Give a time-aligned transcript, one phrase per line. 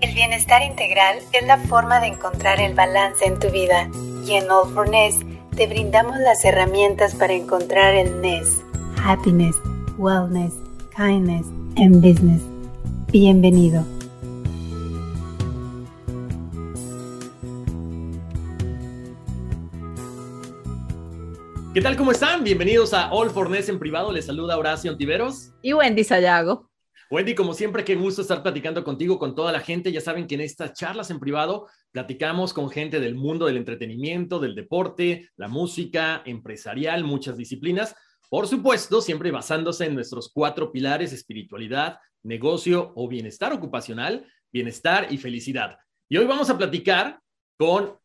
[0.00, 3.90] El bienestar integral es la forma de encontrar el balance en tu vida
[4.24, 5.16] y en All for Ness
[5.56, 8.60] te brindamos las herramientas para encontrar el Ness.
[9.04, 9.56] Happiness,
[9.96, 10.54] Wellness,
[10.96, 11.46] Kindness
[11.78, 12.40] and Business.
[13.10, 13.84] Bienvenido.
[21.74, 21.96] ¿Qué tal?
[21.96, 22.44] ¿Cómo están?
[22.44, 24.12] Bienvenidos a All for Ness en privado.
[24.12, 25.50] Les saluda Horacio Antiveros.
[25.60, 26.68] Y Wendy Sayago.
[27.10, 29.90] Wendy, como siempre, qué gusto estar platicando contigo, con toda la gente.
[29.90, 34.38] Ya saben que en estas charlas en privado platicamos con gente del mundo del entretenimiento,
[34.38, 37.94] del deporte, la música, empresarial, muchas disciplinas.
[38.28, 45.16] Por supuesto, siempre basándose en nuestros cuatro pilares, espiritualidad, negocio o bienestar ocupacional, bienestar y
[45.16, 45.78] felicidad.
[46.10, 47.20] Y hoy vamos a platicar
[47.56, 47.96] con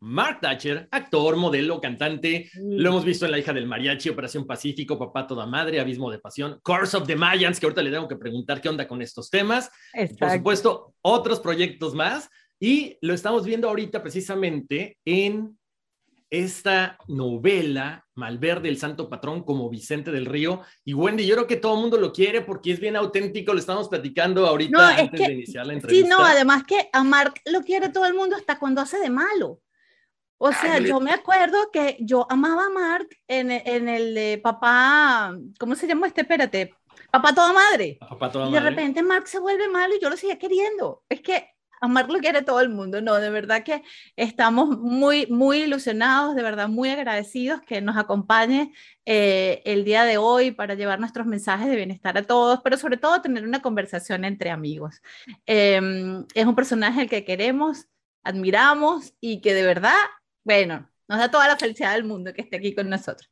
[0.00, 2.50] Mark Thatcher, actor, modelo, cantante.
[2.54, 6.18] Lo hemos visto en La hija del mariachi, Operación Pacífico, Papá toda madre, Abismo de
[6.18, 9.28] pasión, Course of the Mayans, que ahorita le tengo que preguntar qué onda con estos
[9.28, 9.70] temas.
[10.18, 12.28] Por supuesto, otros proyectos más.
[12.58, 15.58] Y lo estamos viendo ahorita precisamente en
[16.30, 20.62] esta novela, Malverde, el santo patrón, como Vicente del Río.
[20.84, 23.58] Y Wendy, yo creo que todo el mundo lo quiere porque es bien auténtico, lo
[23.58, 26.06] estamos platicando ahorita antes de iniciar la entrevista.
[26.06, 29.10] Sí, no, además que a Mark lo quiere todo el mundo hasta cuando hace de
[29.10, 29.60] malo.
[30.42, 35.36] O sea, yo me acuerdo que yo amaba a Mark en, en el de papá,
[35.58, 36.22] ¿cómo se llama este?
[36.22, 36.74] Espérate,
[37.12, 37.98] papá toda madre.
[38.00, 41.04] Papá toda y de repente Mark se vuelve malo y yo lo seguía queriendo.
[41.10, 41.50] Es que
[41.82, 43.82] a Mark lo quiere todo el mundo, no, de verdad que
[44.16, 48.72] estamos muy, muy ilusionados, de verdad muy agradecidos que nos acompañe
[49.04, 52.96] eh, el día de hoy para llevar nuestros mensajes de bienestar a todos, pero sobre
[52.96, 55.02] todo tener una conversación entre amigos.
[55.44, 57.88] Eh, es un personaje al que queremos,
[58.22, 59.96] admiramos y que de verdad
[60.44, 63.28] bueno, nos da toda la felicidad del mundo que esté aquí con nosotros.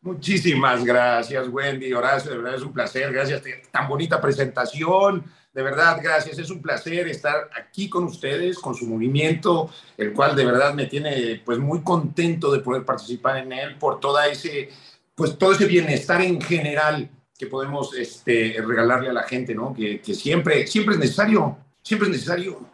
[0.00, 5.98] Muchísimas gracias, Wendy, Horacio, de verdad es un placer, gracias, tan bonita presentación, de verdad,
[6.02, 10.74] gracias, es un placer estar aquí con ustedes, con su movimiento, el cual de verdad
[10.74, 14.68] me tiene pues muy contento de poder participar en él por toda ese,
[15.14, 17.08] pues todo ese bienestar en general
[17.38, 19.72] que podemos este, regalarle a la gente, ¿no?
[19.72, 22.73] Que, que siempre, siempre es necesario, siempre es necesario.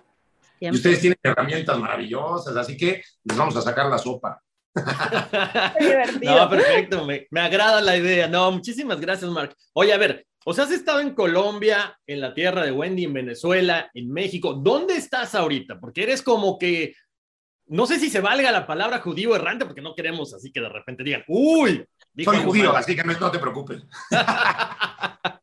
[0.60, 4.40] Y ustedes tienen herramientas maravillosas, así que les vamos a sacar la sopa.
[6.22, 8.28] no, perfecto, me, me, agrada la idea.
[8.28, 9.56] No, muchísimas gracias, Mark.
[9.72, 13.14] Oye, a ver, o sea, has estado en Colombia, en la tierra de Wendy, en
[13.14, 14.54] Venezuela, en México.
[14.54, 15.80] ¿Dónde estás ahorita?
[15.80, 16.94] Porque eres como que,
[17.66, 20.68] no sé si se valga la palabra judío errante, porque no queremos así que de
[20.68, 21.84] repente digan, uy.
[22.24, 23.82] Soy judío, así que no, no te preocupes.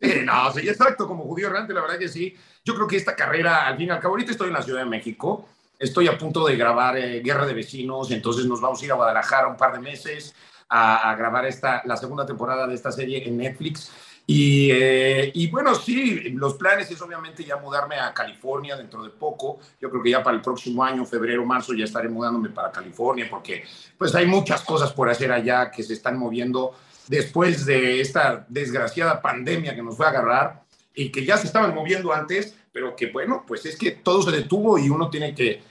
[0.00, 2.36] Sí, no, sí, exacto, como judío errante, la verdad que sí.
[2.64, 4.80] Yo creo que esta carrera, al fin y al cabo, ahorita estoy en la Ciudad
[4.80, 8.84] de México, estoy a punto de grabar eh, Guerra de Vecinos, entonces nos vamos a
[8.84, 10.34] ir a Guadalajara un par de meses
[10.68, 13.92] a, grabar esta, la segunda temporada de esta serie en Netflix.
[14.26, 19.10] Y, eh, y, bueno, sí, los planes es obviamente ya mudarme a California dentro de
[19.10, 19.58] poco.
[19.80, 23.26] Yo creo que ya para el próximo año, febrero, marzo, ya estaré mudándome para California
[23.28, 23.64] porque
[23.98, 26.74] pues hay muchas cosas por hacer allá que se están moviendo
[27.08, 30.62] después de esta desgraciada pandemia que nos fue a agarrar
[30.94, 34.30] y que ya se estaban moviendo antes, pero que bueno, pues es que todo se
[34.30, 35.62] detuvo y uno tiene que,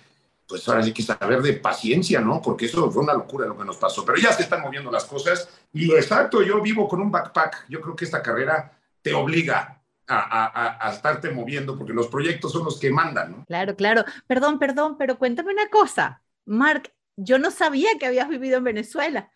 [0.48, 2.42] pues ahora sí que saber de paciencia, ¿no?
[2.42, 5.06] Porque eso fue una locura lo que nos pasó, pero ya se están moviendo las
[5.06, 9.81] cosas y exacto, yo vivo con un backpack, yo creo que esta carrera te obliga
[10.07, 13.45] a, a, a, estarte moviendo porque los proyectos son los que mandan, ¿no?
[13.45, 14.04] Claro, claro.
[14.28, 19.31] Perdón, perdón, pero cuéntame una cosa, Mark, yo no sabía que habías vivido en Venezuela.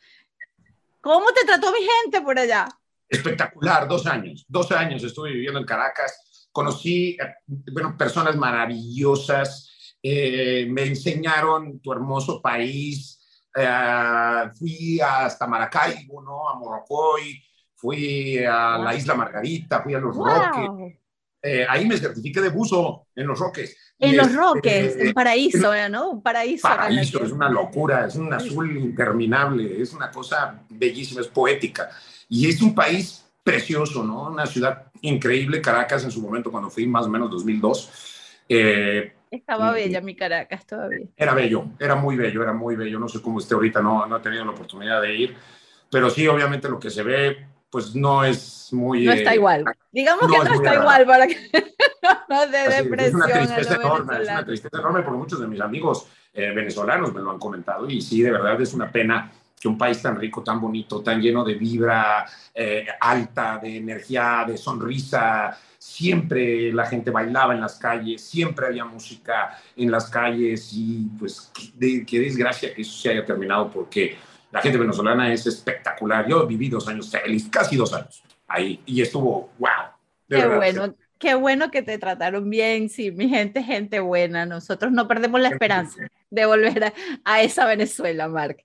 [1.06, 2.68] ¿Cómo te trató mi gente por allá?
[3.07, 4.44] Espectacular, dos años.
[4.48, 6.48] Dos años estuve viviendo en Caracas.
[6.52, 7.36] Conocí, eh,
[7.72, 9.98] bueno, personas maravillosas.
[10.02, 13.19] Eh, me enseñaron tu hermoso país.
[13.56, 16.50] Eh, fui hasta Maracaibo, ¿no?
[16.50, 17.40] A Morrocoy.
[17.75, 20.98] Fui a la Isla Margarita, fui a Los Roques.
[21.44, 23.84] eh, ahí me certifiqué de buzo en Los Roques.
[24.00, 26.12] En Los Roques, un paraíso, ¿no?
[26.12, 26.68] Un paraíso.
[26.68, 31.89] Paraíso, es una locura, es un azul interminable, es una cosa bellísima, es poética.
[32.27, 34.24] Y es un país precioso, ¿no?
[34.24, 38.44] Una ciudad increíble, Caracas en su momento cuando fui, más o menos 2002.
[38.50, 41.07] Eh, Estaba bella mi Caracas todavía.
[41.15, 43.00] Era bello, era muy bello, era muy bello.
[43.00, 45.36] No sé cómo esté ahorita, no, no he tenido la oportunidad de ir,
[45.89, 49.06] pero sí, obviamente lo que se ve, pues no es muy...
[49.06, 49.65] No está eh, igual.
[49.91, 51.38] Digamos que no está igual para que
[52.29, 53.00] no de depresión.
[53.00, 57.13] Es una tristeza enorme, es una tristeza enorme porque muchos de mis amigos eh, venezolanos
[57.13, 60.19] me lo han comentado y sí, de verdad es una pena que un país tan
[60.19, 66.85] rico, tan bonito, tan lleno de vibra eh, alta, de energía, de sonrisa, siempre la
[66.85, 72.73] gente bailaba en las calles, siempre había música en las calles y pues qué desgracia
[72.73, 74.18] que eso se haya terminado porque
[74.56, 76.25] la gente venezolana es espectacular.
[76.30, 79.69] Yo viví dos años feliz, casi dos años ahí y estuvo, wow.
[80.30, 84.46] qué bueno, qué bueno que te trataron bien, sí, mi gente gente buena.
[84.46, 86.94] Nosotros no perdemos la esperanza de volver a,
[87.25, 88.63] a esa Venezuela, Marc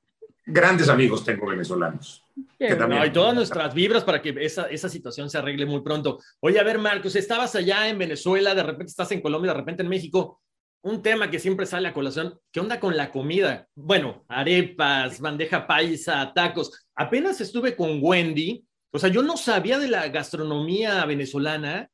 [0.52, 2.24] grandes amigos tengo venezolanos.
[2.58, 6.18] No, y todas nuestras vibras para que esa, esa situación se arregle muy pronto.
[6.40, 9.82] Oye, a ver, Marcos, estabas allá en Venezuela, de repente estás en Colombia, de repente
[9.82, 10.40] en México.
[10.82, 13.68] Un tema que siempre sale a colación, ¿qué onda con la comida?
[13.74, 16.86] Bueno, arepas, bandeja paisa, tacos.
[16.94, 21.88] Apenas estuve con Wendy, o sea, yo no sabía de la gastronomía venezolana,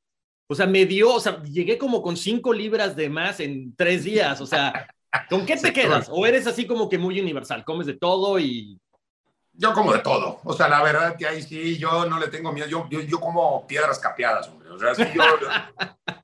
[0.48, 4.04] o sea, me dio, o sea, llegué como con cinco libras de más en tres
[4.04, 4.86] días, o sea,
[5.28, 6.08] ¿Con qué te quedas?
[6.10, 7.64] ¿O eres así como que muy universal?
[7.64, 8.78] ¿Comes de todo y...?
[9.58, 10.40] Yo como de todo.
[10.44, 12.68] O sea, la verdad que ahí sí, yo no le tengo miedo.
[12.68, 14.65] Yo, yo, yo como piedras capeadas, hombre.
[14.78, 15.22] Sea, sí, yo,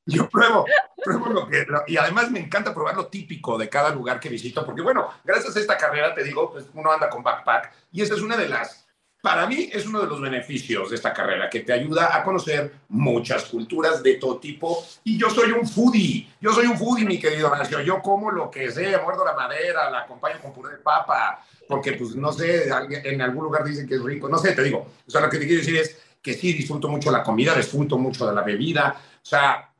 [0.06, 0.64] yo pruebo,
[1.02, 1.66] pruebo lo que...
[1.86, 4.64] y además me encanta probar lo típico de cada lugar que visito.
[4.64, 7.72] Porque, bueno, gracias a esta carrera, te digo, pues uno anda con backpack.
[7.92, 8.82] Y esa es una de las
[9.22, 12.72] para mí es uno de los beneficios de esta carrera, que te ayuda a conocer
[12.88, 14.84] muchas culturas de todo tipo.
[15.04, 17.80] Y yo soy un foodie, yo soy un foodie, mi querido Horacio.
[17.82, 21.92] Yo como lo que sea, muerdo la madera, la acompaño con puré de papa, porque
[21.92, 22.68] pues no sé,
[23.04, 24.88] en algún lugar dicen que es rico, no sé, te digo.
[25.06, 27.98] O sea, lo que te quiero decir es que sí, disfruto mucho la comida, disfruto
[27.98, 28.96] mucho de la bebida.
[29.16, 29.74] O sea,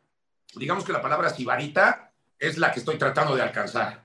[0.55, 4.05] digamos que la palabra sibarita es la que estoy tratando de alcanzar.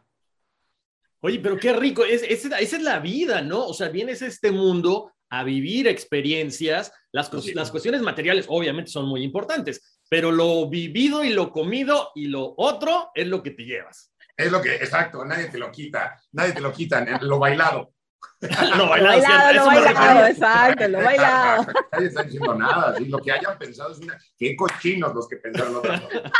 [1.22, 3.66] Oye, pero qué rico, es, esa es la vida, ¿no?
[3.66, 6.92] O sea, vienes a este mundo a vivir experiencias.
[7.12, 12.28] Las, las cuestiones materiales obviamente son muy importantes, pero lo vivido y lo comido y
[12.28, 14.14] lo otro es lo que te llevas.
[14.38, 17.96] Es lo que, exacto, nadie te lo quita, nadie te lo quita, lo bailado.
[18.78, 21.66] lo bailado, lo bailado, exacto, lo bailado.
[21.92, 25.76] Nadie está diciendo nada, lo que hayan pensado es una, qué cochinos los que pensaron
[25.78, 26.32] otra cosa.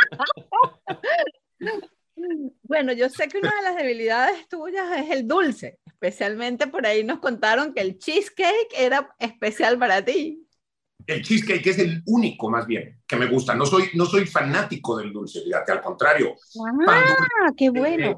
[2.62, 5.78] Bueno, yo sé que una de las debilidades tuyas es el dulce.
[5.86, 10.44] Especialmente por ahí nos contaron que el cheesecake era especial para ti.
[11.06, 13.54] El cheesecake es el único, más bien, que me gusta.
[13.54, 16.34] No soy, no soy fanático del dulce, fíjate, al contrario.
[16.86, 18.16] Ah, qué bueno.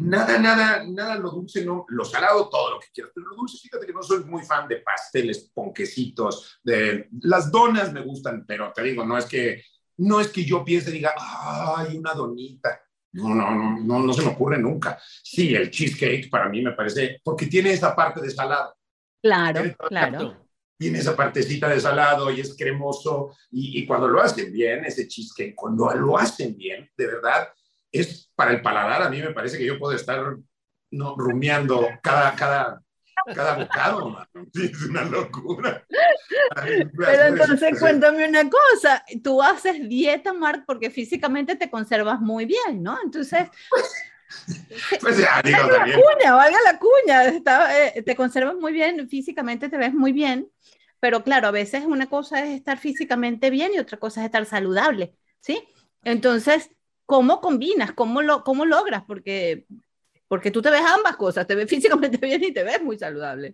[0.00, 3.12] Nada, nada, nada lo dulce, no, lo salado, todo lo que quieras.
[3.14, 7.92] Pero lo dulce, fíjate que no soy muy fan de pasteles, ponquecitos, de las donas
[7.92, 9.62] me gustan, pero te digo, no es que,
[9.98, 12.80] no es que yo piense y diga, ay, una donita.
[13.12, 14.98] No, no, no, no, se me ocurre nunca.
[15.22, 18.74] Sí, el cheesecake para mí me parece, porque tiene esa parte de salado.
[19.20, 20.46] Claro, claro.
[20.78, 23.36] Tiene esa partecita de salado y es cremoso.
[23.50, 27.48] Y, cuando lo hacen bien, ese cheesecake, cuando lo hacen bien, de verdad,
[27.92, 29.02] es para el paladar.
[29.02, 30.36] A mí me parece que yo puedo estar
[30.90, 32.82] no, rumiando cada, cada,
[33.34, 35.84] cada bocado, es una locura.
[36.96, 42.82] Pero entonces cuéntame una cosa, tú haces dieta, Mark, porque físicamente te conservas muy bien,
[42.82, 42.98] ¿no?
[43.02, 43.48] Entonces...
[45.00, 49.68] Pues ya, digo, valga la cuña, valga la cuña, eh, te conservas muy bien, físicamente
[49.68, 50.48] te ves muy bien,
[51.00, 54.46] pero claro, a veces una cosa es estar físicamente bien y otra cosa es estar
[54.46, 55.68] saludable, ¿sí?
[56.04, 56.70] Entonces,
[57.10, 57.90] ¿cómo combinas?
[57.92, 59.02] ¿Cómo, lo, cómo logras?
[59.04, 59.66] Porque
[60.28, 63.52] porque tú te ves ambas cosas, te ves físicamente bien y te ves muy saludable.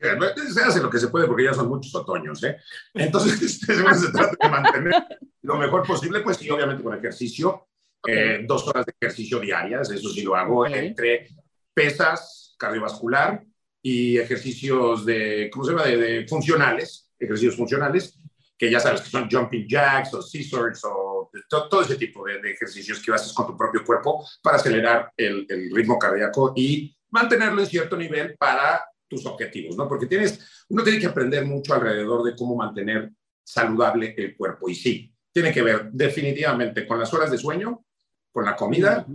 [0.00, 2.56] Se hace lo que se puede porque ya son muchos otoños, ¿eh?
[2.94, 5.04] Entonces, este, se trata de mantener
[5.42, 7.68] lo mejor posible, pues sí, obviamente con ejercicio,
[8.06, 11.28] eh, dos horas de ejercicio diarias, eso sí lo hago, entre
[11.74, 13.44] pesas, cardiovascular
[13.82, 18.18] y ejercicios de, ¿cómo se llama?, de, funcionales, ejercicios funcionales,
[18.56, 21.03] que ya sabes que son jumping jacks o scissors o
[21.48, 25.98] todo, ese tipo de, ejercicios que haces con tu propio cuerpo para acelerar el, ritmo
[25.98, 29.88] cardíaco y mantenerlo en cierto nivel para tus objetivos, ¿no?
[29.88, 33.10] Porque tienes, uno tiene que aprender mucho alrededor de cómo mantener
[33.44, 34.68] saludable el cuerpo.
[34.68, 37.84] Y sí, tiene que ver definitivamente con las horas de sueño,
[38.32, 39.06] con la comida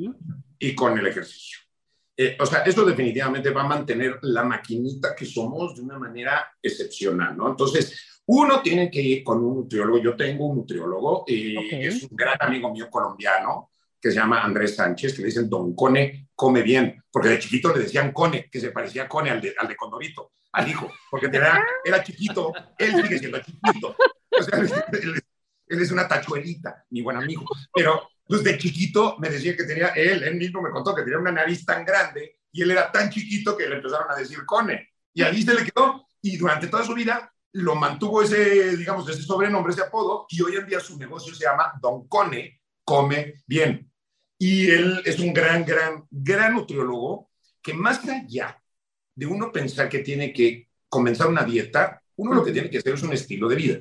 [0.58, 1.60] y con el ejercicio.
[2.16, 6.52] Eh, o sea, eso definitivamente va a mantener la maquinita que somos de una manera
[6.62, 7.50] excepcional, ¿no?
[7.50, 9.98] Entonces, Uno tiene que ir con un nutriólogo.
[9.98, 14.76] Yo tengo un nutriólogo, y es un gran amigo mío colombiano que se llama Andrés
[14.76, 18.60] Sánchez, que le dicen Don Cone come bien, porque de chiquito le decían Cone, que
[18.60, 22.54] se parecía a Cone al de, al de Condorito, al hijo, porque era, era chiquito,
[22.78, 23.96] él sigue siendo chiquito.
[24.40, 24.60] O sea,
[25.68, 27.44] él, es una tachuelita, mi buen amigo.
[27.74, 31.18] Pero pues de chiquito me decía que tenía, él, él mismo me contó que tenía
[31.18, 34.90] una nariz tan grande y él era tan chiquito que le empezaron a decir Cone.
[35.16, 36.06] Y ahí se le quedó.
[36.22, 40.56] Y durante toda su vida lo mantuvo ese, digamos, ese sobrenombre, ese apodo, y hoy
[40.56, 43.92] en día su negocio se llama Don Cone, come bien.
[44.38, 47.30] Y él es un gran, gran, gran nutriólogo
[47.62, 48.62] que más allá
[49.16, 52.94] de uno pensar que tiene que comenzar una dieta, uno lo que tiene que hacer
[52.94, 53.80] es un estilo de vida.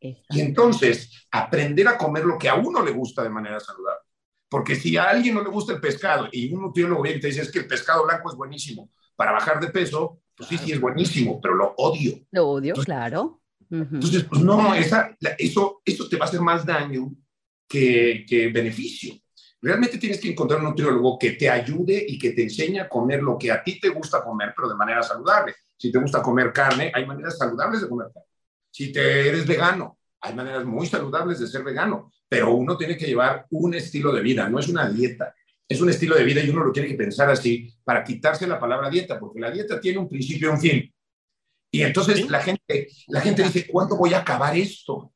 [0.00, 4.00] Y entonces aprender a comer lo que a uno le gusta de manera saludable.
[4.48, 7.28] Porque si a alguien no le gusta el pescado y un nutriólogo viene y te
[7.28, 10.72] dice es que el pescado blanco es buenísimo para bajar de peso, pues sí, sí
[10.72, 12.18] es buenísimo, pero lo odio.
[12.30, 13.40] Lo odio, claro.
[13.70, 17.10] Entonces, pues no, esa, eso, eso te va a hacer más daño
[17.66, 19.14] que, que beneficio.
[19.62, 23.22] Realmente tienes que encontrar un nutriólogo que te ayude y que te enseñe a comer
[23.22, 25.54] lo que a ti te gusta comer, pero de manera saludable.
[25.76, 28.28] Si te gusta comer carne, hay maneras saludables de comer carne.
[28.70, 33.06] Si te eres vegano, hay maneras muy saludables de ser vegano, pero uno tiene que
[33.06, 35.34] llevar un estilo de vida, no es una dieta
[35.68, 38.58] es un estilo de vida y uno lo tiene que pensar así para quitarse la
[38.58, 40.94] palabra dieta, porque la dieta tiene un principio y un fin.
[41.70, 45.14] Y entonces la, gente, la gente dice, ¿cuándo voy a acabar esto?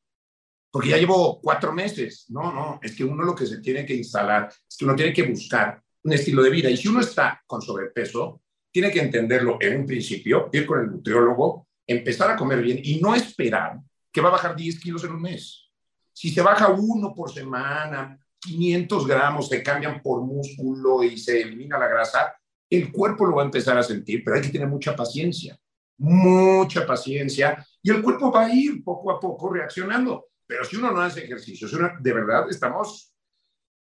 [0.71, 2.27] Porque ya llevo cuatro meses.
[2.31, 5.13] No, no, es que uno lo que se tiene que instalar es que uno tiene
[5.13, 6.71] que buscar un estilo de vida.
[6.71, 10.91] Y si uno está con sobrepeso, tiene que entenderlo en un principio, ir con el
[10.91, 13.79] nutriólogo, empezar a comer bien y no esperar
[14.11, 15.71] que va a bajar 10 kilos en un mes.
[16.13, 21.79] Si se baja uno por semana, 500 gramos se cambian por músculo y se elimina
[21.79, 22.35] la grasa,
[22.71, 25.59] el cuerpo lo va a empezar a sentir, pero hay que tener mucha paciencia,
[25.99, 30.27] mucha paciencia, y el cuerpo va a ir poco a poco reaccionando.
[30.47, 31.69] Pero si uno no hace ejercicio,
[32.01, 33.13] de verdad estamos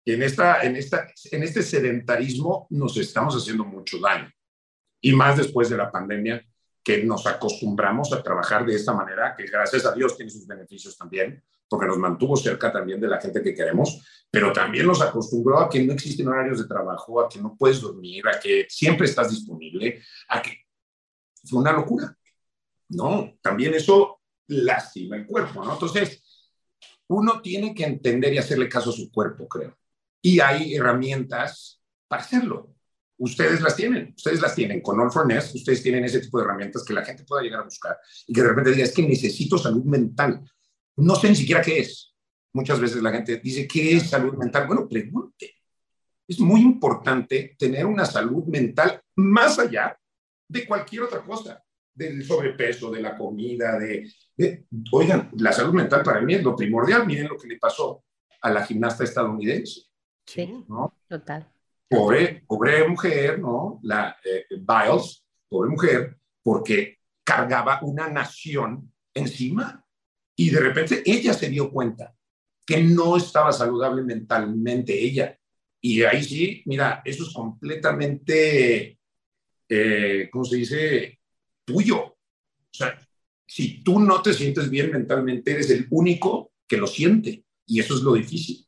[0.05, 4.31] en, esta, en, esta, en este sedentarismo, nos estamos haciendo mucho daño.
[5.01, 6.43] Y más después de la pandemia,
[6.85, 10.95] que nos acostumbramos a trabajar de esta manera, que gracias a Dios tiene sus beneficios
[10.95, 15.57] también, porque nos mantuvo cerca también de la gente que queremos, pero también nos acostumbró
[15.57, 19.07] a que no existen horarios de trabajo, a que no puedes dormir, a que siempre
[19.07, 19.99] estás disponible,
[20.29, 20.59] a que
[21.43, 22.15] fue una locura.
[22.89, 25.73] No, también eso lastima el cuerpo, ¿no?
[25.73, 26.51] Entonces,
[27.07, 29.75] uno tiene que entender y hacerle caso a su cuerpo, creo.
[30.21, 32.74] Y hay herramientas para hacerlo.
[33.17, 34.81] Ustedes las tienen, ustedes las tienen.
[34.81, 37.61] Con All for Nest, ustedes tienen ese tipo de herramientas que la gente pueda llegar
[37.61, 40.41] a buscar y que de repente diga, es que necesito salud mental
[40.97, 42.13] no sé ni siquiera qué es.
[42.53, 44.65] Muchas veces la gente dice, ¿qué es salud mental?
[44.67, 45.55] Bueno, pregunte.
[46.27, 49.97] Es muy importante tener una salud mental más allá
[50.47, 51.61] de cualquier otra cosa,
[51.93, 54.09] del sobrepeso, de la comida, de,
[54.91, 57.05] Oigan, la salud mental para mí es lo primordial.
[57.05, 58.03] Miren lo que le pasó
[58.41, 59.81] a la gimnasta estadounidense.
[60.25, 60.97] Sí, ¿no?
[61.07, 61.47] total.
[61.87, 63.79] Pobre, pobre mujer, ¿no?
[63.83, 69.85] La eh, Biles, pobre mujer, porque cargaba una nación encima
[70.35, 72.15] y de repente ella se dio cuenta
[72.65, 75.37] que no estaba saludable mentalmente ella.
[75.79, 78.97] Y ahí sí, mira, eso es completamente,
[79.69, 81.19] eh, ¿cómo se dice?
[81.63, 81.99] Tuyo.
[82.05, 82.17] O
[82.71, 82.99] sea,
[83.45, 87.45] si tú no te sientes bien mentalmente, eres el único que lo siente.
[87.67, 88.64] Y eso es lo difícil.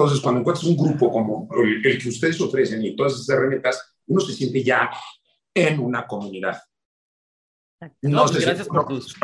[0.00, 4.18] Entonces, cuando encuentras un grupo como el, que ustedes ofrecen y todas esas herramientas, uno
[4.22, 4.90] se siente ya
[5.52, 6.58] en una comunidad.
[8.00, 9.14] No, pues gracias por tus,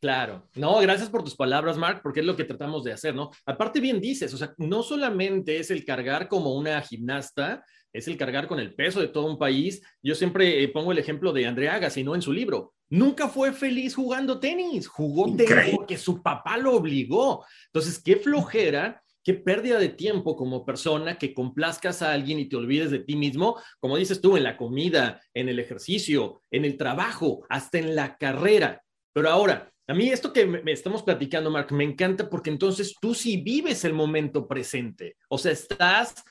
[0.00, 3.32] Claro, no, gracias por tus palabras, Mark, porque es lo que tratamos de hacer, ¿no?
[3.44, 8.16] Aparte, bien dices, o sea, no solamente es el cargar como una gimnasta, es el
[8.16, 9.82] cargar con el peso de todo un país.
[10.00, 12.14] Yo siempre eh, pongo el ejemplo de Andrea Agassi, ¿no?
[12.14, 12.74] En su libro.
[12.88, 17.44] Nunca fue feliz jugando tenis, jugó tenis porque su papá lo obligó.
[17.66, 22.56] Entonces, qué flojera qué pérdida de tiempo como persona que complazcas a alguien y te
[22.56, 26.76] olvides de ti mismo, como dices tú, en la comida, en el ejercicio, en el
[26.76, 28.82] trabajo, hasta en la carrera.
[29.12, 33.14] Pero ahora, a mí esto que me estamos platicando, Mark, me encanta porque entonces tú
[33.14, 35.16] sí vives el momento presente.
[35.28, 36.22] O sea, estás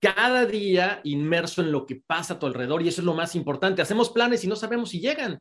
[0.00, 3.34] cada día inmerso en lo que pasa a tu alrededor y eso es lo más
[3.34, 3.82] importante.
[3.82, 5.38] Hacemos planes y no sabemos si llegan.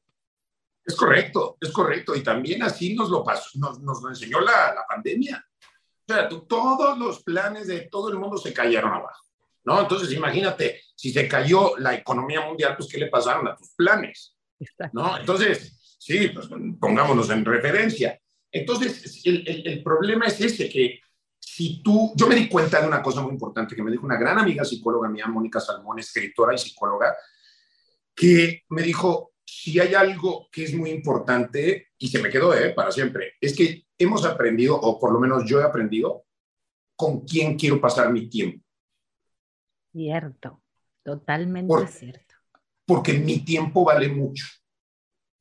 [0.86, 2.16] Es correcto, es correcto.
[2.16, 5.46] Y también así nos lo, pasó, nos, lo enseñó la, la pandemia.
[6.08, 9.24] O sea, todos los planes de todo el mundo se cayeron abajo.
[9.66, 9.80] ¿no?
[9.80, 14.36] Entonces, imagínate, si se cayó la economía mundial, pues, ¿qué le pasaron a tus planes?
[14.92, 15.18] ¿no?
[15.18, 16.50] Entonces, Sí, pues
[16.82, 18.20] pongámonos en referencia.
[18.52, 21.00] Entonces, el, el, problema es ese, que
[21.40, 24.18] si tú, yo me di cuenta de una cosa muy importante que me dijo una
[24.18, 27.16] gran amiga psicóloga mía, Mónica Salmón, escritora y psicóloga,
[28.14, 32.72] que me dijo, si hay algo que es muy importante y se me quedó ¿eh?
[32.74, 36.26] para siempre, es que hemos aprendido, o por lo menos yo he aprendido,
[36.96, 38.66] con quién quiero pasar mi tiempo.
[39.92, 40.62] Cierto,
[41.04, 42.36] totalmente cierto.
[42.86, 44.46] Porque mi tiempo vale mucho.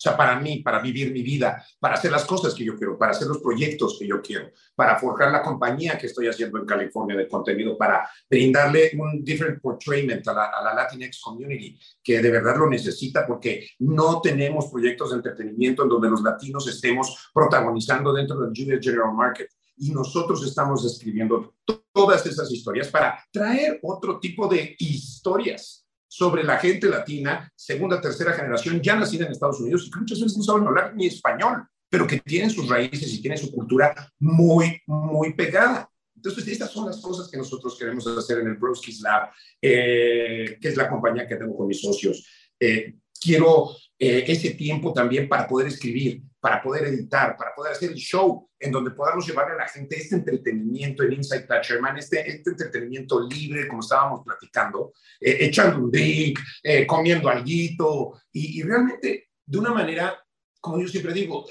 [0.03, 3.13] Sea, para mí, para vivir mi vida, para hacer las cosas que yo quiero, para
[3.13, 7.17] hacer los proyectos que yo quiero, para forjar la compañía que estoy haciendo en California
[7.17, 12.33] de contenido, para brindarle un different portrayment a la, a la Latinx community, que de
[12.33, 18.13] verdad lo necesita porque no tenemos proyectos de entretenimiento en donde los latinos estemos protagonizando
[18.13, 21.55] dentro del Junior General Market y nosotros estamos escribiendo
[21.93, 25.82] todas esas historias para traer otro tipo de historias
[26.15, 30.21] sobre la gente latina, segunda, tercera generación, ya nacida en Estados Unidos y que muchas
[30.21, 33.95] veces no saben hablar ni español, pero que tienen sus raíces y tienen su cultura
[34.19, 35.89] muy, muy pegada.
[36.15, 39.31] Entonces, estas son las cosas que nosotros queremos hacer en el Broskis Lab,
[39.63, 42.27] eh, que es la compañía que tengo con mis socios.
[42.61, 47.91] Eh, quiero eh, ese tiempo también para poder escribir, para poder editar, para poder hacer
[47.91, 52.29] el show, en donde podamos llevarle a la gente este entretenimiento en Inside Thatcherman, este,
[52.29, 58.63] este entretenimiento libre, como estábamos platicando, eh, echando un drink, eh, comiendo algo, y, y,
[58.63, 60.19] realmente de una manera,
[60.61, 61.47] como yo siempre digo,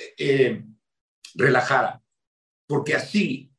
[1.36, 2.02] relajada,
[2.68, 3.52] porque así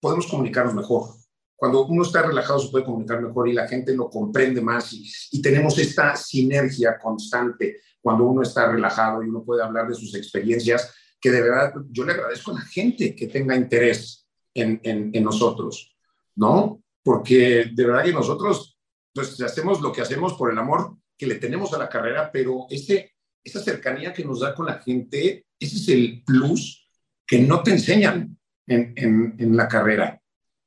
[0.00, 1.19] podemos comunicarnos mejor.
[1.60, 5.06] Cuando uno está relajado se puede comunicar mejor y la gente lo comprende más y,
[5.32, 10.14] y tenemos esta sinergia constante cuando uno está relajado y uno puede hablar de sus
[10.14, 10.90] experiencias,
[11.20, 15.94] que de verdad yo le agradezco a la gente que tenga interés en, en, nosotros,
[16.34, 16.82] ¿no?
[17.02, 18.78] Porque de verdad que nosotros
[19.12, 22.64] pues hacemos lo que hacemos por el amor que le tenemos a la carrera, pero
[22.70, 23.12] ese,
[23.44, 26.88] esa cercanía que nos da con la gente, ese es el plus
[27.26, 28.34] que no te enseñan
[28.66, 30.19] en, en, en la carrera.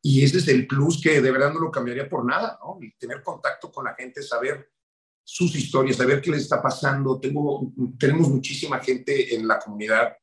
[0.06, 2.78] Y ese es el plus que de verdad no lo cambiaría por nada, ¿no?
[2.82, 4.70] Y tener contacto con la gente, saber
[5.24, 7.22] sus historias, saber qué les está pasando.
[7.22, 10.14] Tengo, tenemos muchísima gente en la comunidad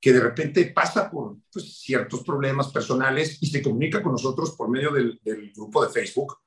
[0.00, 4.68] que de repente pasa por pues, ciertos problemas personales y se comunica con nosotros por
[4.68, 5.20] medio del,
[5.54, 6.38] grupo de Facebook.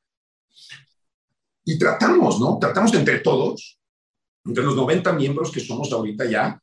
[1.64, 2.60] Y tratamos, ¿no?
[2.60, 3.80] Tratamos entre todos,
[4.44, 6.62] entre los 90 miembros que somos ahorita ya,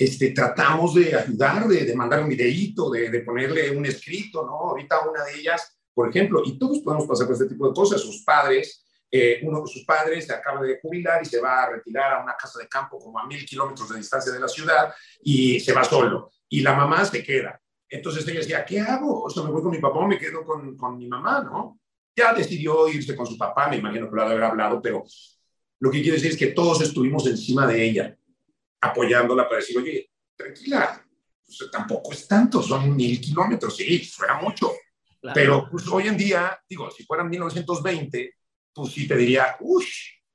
[0.00, 4.70] este, tratamos de ayudar, de, de mandar un videíto, de, de, ponerle un escrito, ¿no?
[4.70, 8.00] Ahorita una de ellas, por ejemplo, y todos podemos pasar por este tipo de cosas,
[8.00, 11.70] sus padres eh, uno de sus padres se acaba de jubilar y se va a
[11.70, 14.94] retirar a una casa de campo como a mil kilómetros de distancia de la ciudad
[15.22, 16.30] y se va solo.
[16.48, 17.60] Y la mamá se queda.
[17.88, 19.22] Entonces ella decía, ¿qué hago?
[19.24, 21.80] O sea, me voy con mi papá o me quedo con, con mi mamá, ¿no?
[22.14, 25.04] Ya decidió irse con su papá, me imagino que lo ha de haber hablado, pero
[25.80, 28.16] lo que quiero decir es que todos estuvimos encima de ella,
[28.80, 31.04] apoyándola para decir, oye, tranquila,
[31.44, 34.72] pues, tampoco es tanto, son mil kilómetros, sí, suena mucho.
[35.34, 38.34] Pero pues, hoy en día, digo, si fueran 1920,
[38.72, 39.84] pues sí te diría, uy,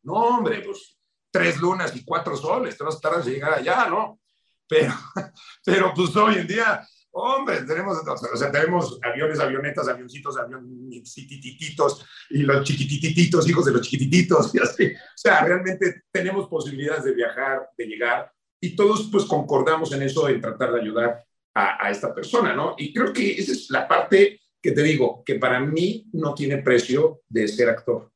[0.04, 0.98] no hombre, pues
[1.32, 4.20] tres lunas y cuatro soles, tres tardes de llegar allá, ¿no?
[4.68, 4.94] Pero,
[5.66, 12.40] pero pues hoy en día, hombre, tenemos, o sea, tenemos aviones, avionetas, avioncitos, avioncitititos y
[12.40, 14.86] los chiquitititos, hijos de los chiquitititos, y así.
[14.94, 18.32] O sea, realmente tenemos posibilidades de viajar, de llegar,
[18.66, 21.24] y todos pues concordamos en eso, en tratar de ayudar
[21.54, 22.76] a, a esta persona, ¿no?
[22.78, 26.58] Y creo que esa es la parte que te digo, que para mí no tiene
[26.58, 28.12] precio de ser actor.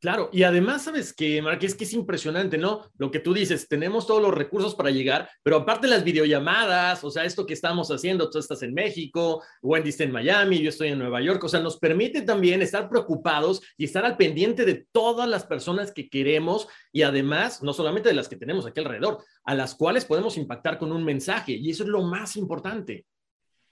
[0.00, 1.58] Claro, y además, ¿sabes qué, Mark?
[1.62, 2.88] Es que es impresionante, ¿no?
[2.98, 7.10] Lo que tú dices, tenemos todos los recursos para llegar, pero aparte las videollamadas, o
[7.10, 10.88] sea, esto que estamos haciendo, tú estás en México, Wendy está en Miami, yo estoy
[10.88, 14.86] en Nueva York, o sea, nos permite también estar preocupados y estar al pendiente de
[14.92, 19.18] todas las personas que queremos y además, no solamente de las que tenemos aquí alrededor,
[19.42, 23.04] a las cuales podemos impactar con un mensaje, y eso es lo más importante.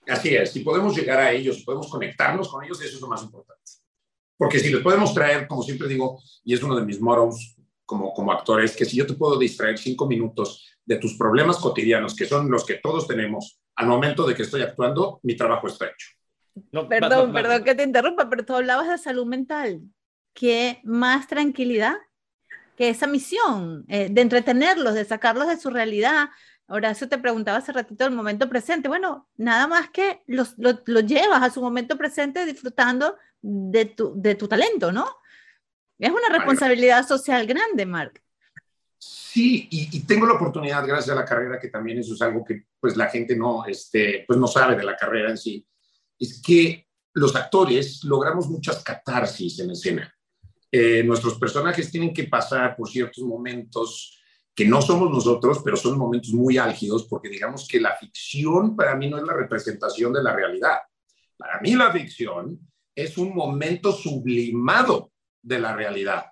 [0.05, 3.23] Así es, si podemos llegar a ellos, podemos conectarnos con ellos, eso es lo más
[3.23, 3.63] importante.
[4.37, 8.13] Porque si les podemos traer, como siempre digo, y es uno de mis moros como,
[8.13, 12.15] como actor, es que si yo te puedo distraer cinco minutos de tus problemas cotidianos,
[12.15, 15.85] que son los que todos tenemos, al momento de que estoy actuando, mi trabajo está
[15.85, 16.09] hecho.
[16.71, 19.81] No, perdón, perdón que te interrumpa, pero tú hablabas de salud mental.
[20.33, 21.95] ¿Qué más tranquilidad
[22.75, 26.29] que esa misión eh, de entretenerlos, de sacarlos de su realidad?
[26.67, 28.87] Ahora, eso te preguntaba hace ratito del momento presente.
[28.87, 34.13] Bueno, nada más que los, lo, lo llevas a su momento presente disfrutando de tu,
[34.15, 35.07] de tu talento, ¿no?
[35.97, 38.21] Es una responsabilidad social grande, Mark.
[38.99, 42.65] Sí, y, tengo la oportunidad, gracias a la carrera, que también eso es algo que
[42.79, 45.65] pues la gente no, este, pues no sabe de la carrera en sí,
[46.17, 50.13] es que los actores logramos muchas catarsis en escena.
[50.71, 54.19] Eh, nuestros personajes tienen que pasar por ciertos momentos
[54.53, 58.95] que no somos nosotros, pero son momentos muy álgidos, porque digamos que la ficción para
[58.95, 60.79] mí no es la representación de la realidad.
[61.37, 62.59] Para mí la ficción
[62.97, 66.25] es un momento sublimado de la realidad,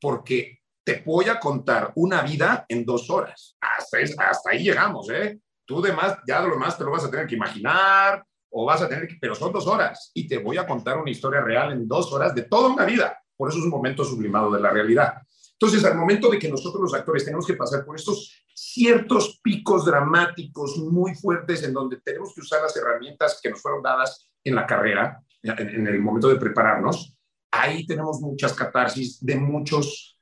[0.00, 3.56] porque te voy a contar una vida en dos horas.
[3.60, 5.38] Hasta, ahí llegamos, ¿eh?
[5.64, 8.88] Tú demás, ya lo demás te lo vas a tener que imaginar o vas a
[8.88, 11.86] tener que, pero son dos horas y te voy a contar una historia real en
[11.86, 13.16] dos horas de toda una vida.
[13.36, 15.22] Por eso es un momento sublimado de la realidad.
[15.52, 19.84] Entonces, al momento de que nosotros los actores tenemos que pasar por estos ciertos picos
[19.84, 24.56] dramáticos muy fuertes en donde tenemos que usar las herramientas que nos fueron dadas en
[24.56, 27.16] la carrera, en, el momento de prepararnos,
[27.50, 30.18] ahí tenemos muchas catarsis de muchos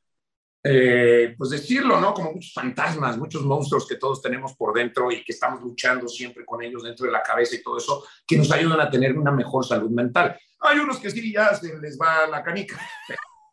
[0.68, 2.12] eh, pues decirlo, ¿no?
[2.12, 6.44] Como muchos fantasmas, muchos monstruos que todos tenemos por dentro y que estamos luchando siempre
[6.44, 9.30] con ellos dentro de la cabeza y todo eso, que nos ayudan a tener una
[9.30, 10.36] mejor salud mental.
[10.58, 12.80] Hay unos que sí, ya se les va la canica.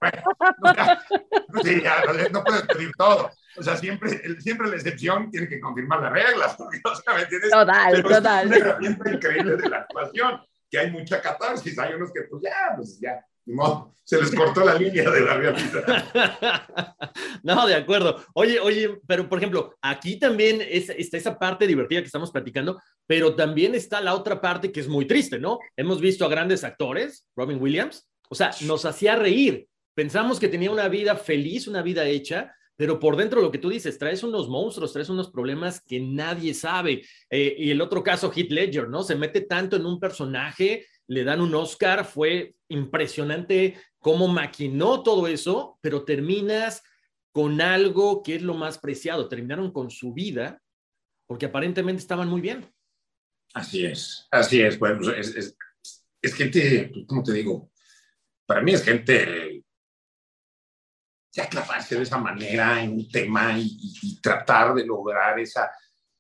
[1.64, 3.30] sí, ya, no puedes pedir todo.
[3.58, 6.58] O sea, siempre, siempre la excepción tiene que confirmar las reglas.
[6.60, 7.52] ¿me entiendes?
[7.52, 8.52] Total, total.
[8.52, 10.42] Es una herramienta increíble de la actuación,
[10.74, 11.78] que hay mucha catarsis.
[11.78, 15.36] Hay unos que, pues ya, pues ya, no, se les cortó la línea de la
[15.36, 17.06] realidad.
[17.44, 18.26] no, de acuerdo.
[18.34, 22.82] Oye, oye, pero por ejemplo, aquí también es, está esa parte divertida que estamos platicando,
[23.06, 25.60] pero también está la otra parte que es muy triste, ¿no?
[25.78, 29.68] Hemos visto a grandes actores, Robin Williams, o sea, nos hacía reír.
[29.94, 33.70] Pensamos que tenía una vida feliz, una vida hecha, pero por dentro lo que tú
[33.70, 37.04] dices, traes unos monstruos, traes unos problemas que nadie sabe.
[37.30, 39.04] Eh, y el otro caso, Heath Ledger, ¿no?
[39.04, 45.28] Se mete tanto en un personaje le dan un Oscar, fue impresionante cómo maquinó todo
[45.28, 46.84] eso, pero terminas
[47.32, 50.62] con algo que es lo más preciado, terminaron con su vida,
[51.28, 52.72] porque aparentemente estaban muy bien.
[53.54, 55.58] Así es, así es, bueno, pues, es,
[56.22, 57.72] es, gente, ¿cómo te digo?
[58.46, 59.63] Para mí es gente
[61.34, 65.70] ya clavarse de esa manera en un tema y tratar de lograr esa,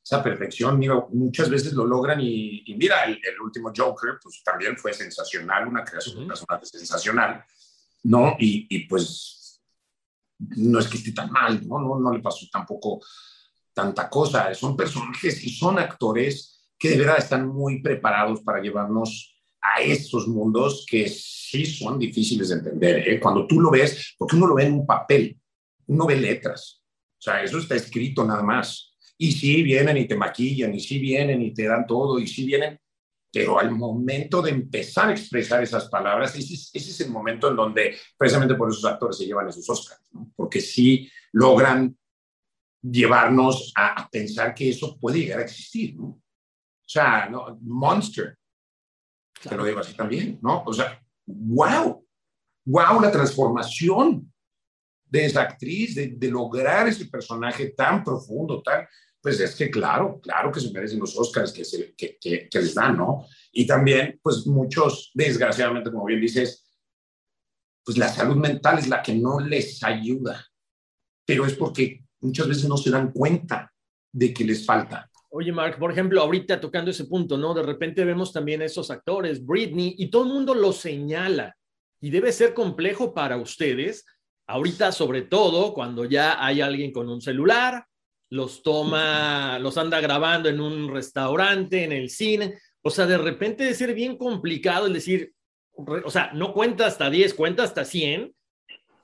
[0.04, 4.94] esa perfección, mira, muchas veces lo logran y, mira, el, último Joker, pues también fue
[4.94, 7.46] sensacional, una creación de personaje sensacional,
[8.04, 8.36] ¿no?
[8.38, 9.62] Y, y, pues
[10.40, 11.80] no es que esté tan mal, ¿no?
[11.80, 11.98] ¿no?
[11.98, 13.00] No le pasó tampoco
[13.74, 19.33] tanta cosa, son personajes y son actores que de verdad están muy preparados para llevarnos
[19.64, 23.20] a estos mundos que sí son difíciles de entender, ¿eh?
[23.20, 25.38] Cuando tú lo ves, porque uno lo ve en un papel,
[25.88, 26.84] uno ve letras,
[27.18, 31.00] o sea, eso está escrito nada más y sí vienen y te maquillan, y sí
[31.00, 32.78] vienen y te dan todo, y sí vienen,
[33.32, 37.98] pero al momento de empezar a expresar esas palabras, ese es, el momento en donde
[38.18, 40.02] precisamente por esos actores se llevan esos Oscars,
[40.36, 41.98] porque sí logran
[42.82, 46.06] llevarnos a, pensar que eso puede llegar a existir, ¿no?
[46.06, 46.22] O
[46.86, 47.58] sea, ¿no?
[47.62, 48.38] Monster,
[49.50, 50.64] te lo digo así también, ¿no?
[50.66, 52.06] O sea, wow,
[52.66, 54.32] wow, la transformación
[55.06, 58.88] de esa actriz, de, lograr ese personaje tan profundo, tan,
[59.22, 62.98] pues es que claro, claro que se merecen los Oscars que, se, que, les dan,
[62.98, 63.26] ¿no?
[63.52, 66.66] Y también, pues muchos, desgraciadamente, como bien dices,
[67.86, 70.46] pues la salud mental es la que no les ayuda,
[71.26, 73.72] pero es porque muchas veces no se dan cuenta
[74.12, 75.12] de que les falta.
[75.36, 77.56] Oye, Mark, por ejemplo, ahorita tocando ese punto, ¿no?
[77.56, 81.58] De repente vemos también a esos actores, Britney, y todo el mundo lo señala.
[82.00, 84.06] Y debe ser complejo para ustedes,
[84.46, 87.84] ahorita sobre todo cuando ya hay alguien con un celular,
[88.30, 92.60] los toma, los anda grabando en un restaurante, en el cine.
[92.84, 95.34] O sea, de repente debe ser bien complicado el decir,
[95.72, 98.32] o sea, no cuenta hasta 10, cuenta hasta 100,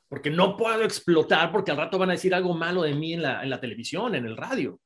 [0.07, 3.23] porque no puedo explotar porque al rato van a decir algo malo de mí en
[3.23, 4.79] la televisión, en el radio.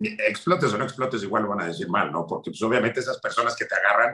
[0.00, 2.26] Explotes o no explotes, igual lo van a decir mal, ¿no?
[2.26, 4.12] Porque pues, obviamente esas personas que te agarran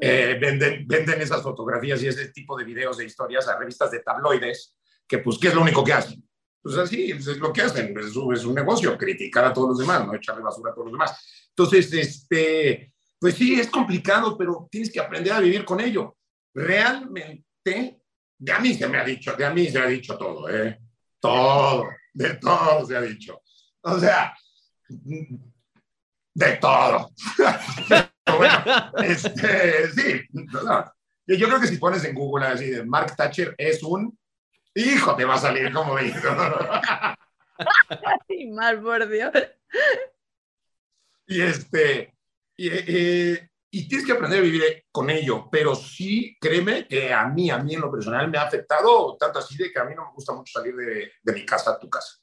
[0.00, 4.00] eh, venden, venden esas fotografías y ese tipo de videos de historias a revistas de
[4.00, 4.76] tabloides,
[5.06, 6.22] que pues, ¿qué es lo único que hacen?
[6.62, 10.06] Pues así es lo que hacen, es, es, un negocio, criticar a todos los demás,
[10.06, 11.48] no echarle basura a todos los demás.
[11.50, 16.16] Entonces, este, pues sí, es complicado, pero tienes que aprender a vivir con ello.
[16.54, 18.00] Realmente,
[18.38, 20.78] de a mí se me ha dicho, de a mí se ha dicho todo, ¿eh?
[21.20, 23.40] Todo, de todo se ha dicho.
[23.82, 24.34] O sea,
[24.88, 27.10] de todo.
[28.38, 30.22] bueno, este, sí,
[31.26, 34.16] yo creo que si pones en Google así de Mark Thatcher es un
[34.78, 36.28] Hijo, te va a salir como hijo.
[38.28, 39.32] y mal, por Dios.
[41.26, 42.14] Y este,
[42.56, 47.58] y, tienes que aprender a vivir con ello, pero sí, créeme que a mí, a
[47.58, 50.12] mí en lo personal me ha afectado tanto así de que a mí no me
[50.12, 52.18] gusta mucho salir de, mi casa a tu casa.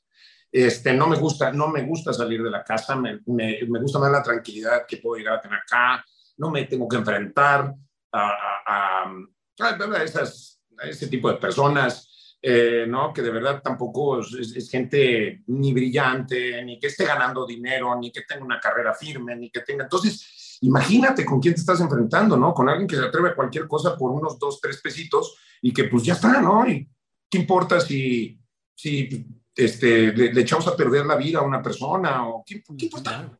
[0.57, 4.09] Este, no me gusta, no me gusta salir de la casa, me, me, gusta más
[4.09, 6.05] la tranquilidad que puedo llegar a tener acá,
[6.37, 7.73] no me tengo que enfrentar
[8.13, 8.29] a,
[8.65, 13.11] a, a, a, esas, ese tipo de personas eh, ¿no?
[13.11, 18.21] Que de verdad tampoco es, gente ni brillante, ni que esté ganando dinero, ni que
[18.21, 19.85] tenga una carrera firme, ni que tenga...
[19.85, 22.53] Entonces, imagínate con quién te estás enfrentando, ¿no?
[22.53, 25.85] Con alguien que se atreve a cualquier cosa por unos dos, tres pesitos y que
[25.85, 26.65] pues ya está, ¿no?
[26.65, 26.87] Y
[27.29, 28.39] qué importa si,
[28.75, 33.39] si este, le, echamos a perder la vida a una persona, o ¿qué, importa?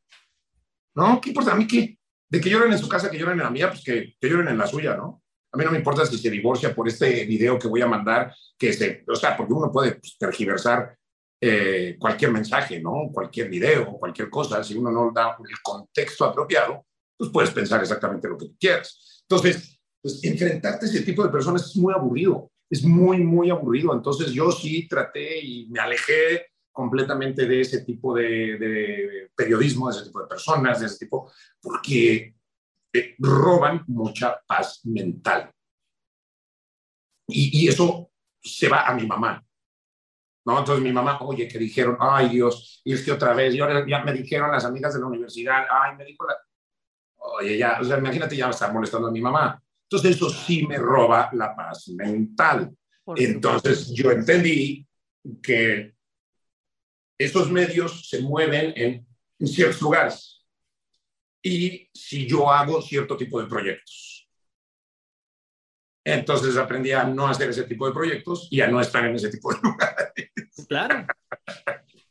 [0.96, 1.20] ¿No?
[1.20, 1.52] ¿Qué importa?
[1.52, 1.98] ¿A mí qué?
[2.30, 4.48] De que lloren en su casa, que lloren en la mía, pues que, que lloren
[4.48, 5.22] en la suya, ¿no?
[5.52, 8.34] A mí no me importa si se divorcia por este video que voy a mandar,
[8.58, 10.98] que se, o sea, porque uno puede pues, tergiversar
[11.40, 13.10] eh, cualquier mensaje, ¿no?
[13.14, 16.86] Cualquier video, cualquier cosa, si uno no da el contexto apropiado,
[17.18, 19.24] pues puedes pensar exactamente lo que quieras.
[19.30, 23.94] Entonces, pues enfrentarte a ese tipo de personas es muy aburrido es muy, muy aburrido.
[23.94, 30.06] Entonces yo sí traté y me alejé completamente de ese tipo de, periodismo, de ese
[30.06, 32.36] tipo de personas, de ese tipo, porque
[32.94, 35.52] eh, roban mucha paz mental.
[37.28, 39.44] Y, eso se va a mi mamá.
[40.46, 40.60] ¿no?
[40.60, 44.14] Entonces mi mamá, oye, que dijeron, ay Dios, que otra vez, y ahora ya me
[44.14, 46.36] dijeron las amigas de la universidad, ay, me dijo la...
[47.40, 49.60] Oye, ya, o sea, imagínate ya estar molestando a mi mamá.
[49.90, 52.76] Entonces eso sí me roba la paz mental.
[53.16, 54.86] Entonces yo entendí
[55.42, 55.94] que
[57.18, 59.08] esos medios se mueven en,
[59.48, 60.46] ciertos lugares
[61.44, 64.28] y si yo hago cierto tipo de proyectos.
[66.04, 69.30] Entonces aprendí a no hacer ese tipo de proyectos y a no estar en ese
[69.30, 70.32] tipo de lugares.
[70.68, 71.06] Claro.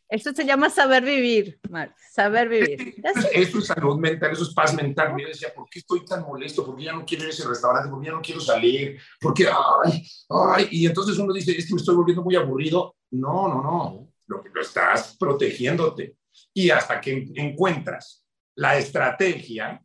[0.09, 2.95] Eso se llama saber vivir, Mark, saber vivir.
[3.33, 5.15] Eso es salud mental, eso es paz mental.
[5.19, 6.65] Yo decía, ¿por qué estoy tan molesto?
[6.65, 7.89] ¿Por qué ya no quiero ir a ese restaurante?
[7.89, 9.01] ¿Por qué ya no quiero salir?
[9.21, 9.49] ¿Por qué?
[9.49, 10.69] Ay, ay.
[10.71, 12.97] Y entonces uno dice, es que me estoy volviendo muy aburrido.
[13.11, 14.09] No, no, no.
[14.27, 16.17] Lo lo estás protegiéndote.
[16.53, 18.25] Y hasta que encuentras
[18.57, 19.83] la estrategia,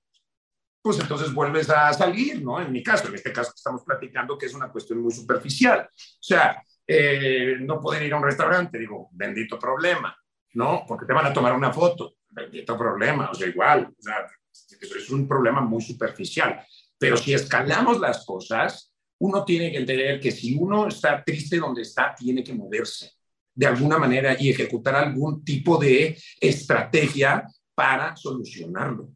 [0.81, 2.61] pues entonces vuelves a salir, ¿no?
[2.61, 5.89] En mi caso, en este caso que estamos platicando, que es una cuestión muy superficial.
[5.91, 10.17] O sea, eh, no poder ir a un restaurante, digo, bendito problema,
[10.53, 10.85] ¿no?
[10.87, 15.09] Porque te van a tomar una foto, bendito problema, o sea, igual, o sea, es
[15.11, 16.59] un problema muy superficial.
[16.97, 21.83] Pero si escalamos las cosas, uno tiene que entender que si uno está triste donde
[21.83, 23.11] está, tiene que moverse
[23.53, 29.11] de alguna manera y ejecutar algún tipo de estrategia para solucionarlo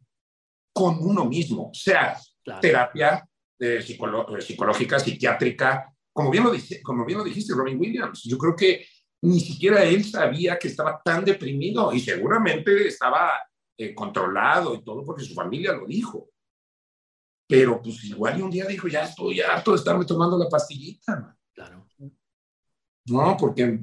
[0.72, 2.16] con uno mismo, sea
[2.60, 3.26] terapia
[3.58, 8.86] eh, psicológica, psiquiátrica, como bien, lo como bien lo dijiste, Robin Williams, yo creo que
[9.22, 13.32] ni siquiera él sabía que estaba tan deprimido y seguramente estaba
[13.76, 16.30] eh, controlado y todo porque su familia lo dijo.
[17.48, 21.36] Pero pues igual y un día dijo, ya estoy harto de estarme tomando la pastillita.
[21.52, 21.84] Claro.
[23.06, 23.80] No, porque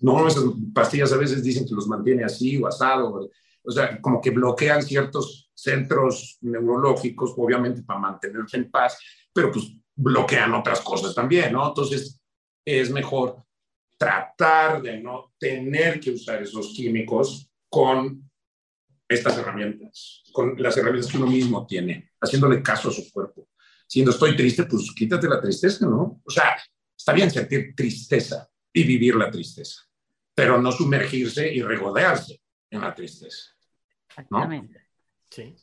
[0.00, 3.30] no, esas pastillas a veces dicen que los mantiene así o asado,
[3.64, 8.98] o sea, como que bloquean ciertos centros neurológicos, obviamente para mantenerse en paz,
[9.32, 11.68] pero pues bloquean otras cosas también, ¿no?
[11.68, 12.20] Entonces,
[12.64, 13.42] es mejor
[13.98, 18.30] tratar de no tener que usar esos químicos con
[19.08, 23.48] estas herramientas, con las herramientas que uno mismo tiene, haciéndole caso a su cuerpo.
[23.86, 26.20] Si no estoy triste, pues quítate la tristeza, ¿no?
[26.24, 26.56] O sea,
[26.96, 29.82] está bien sentir tristeza y vivir la tristeza,
[30.34, 33.50] pero no sumergirse y regodearse en la tristeza.
[34.30, 34.38] ¿no?
[34.38, 34.86] Exactamente.
[35.30, 35.56] Sí.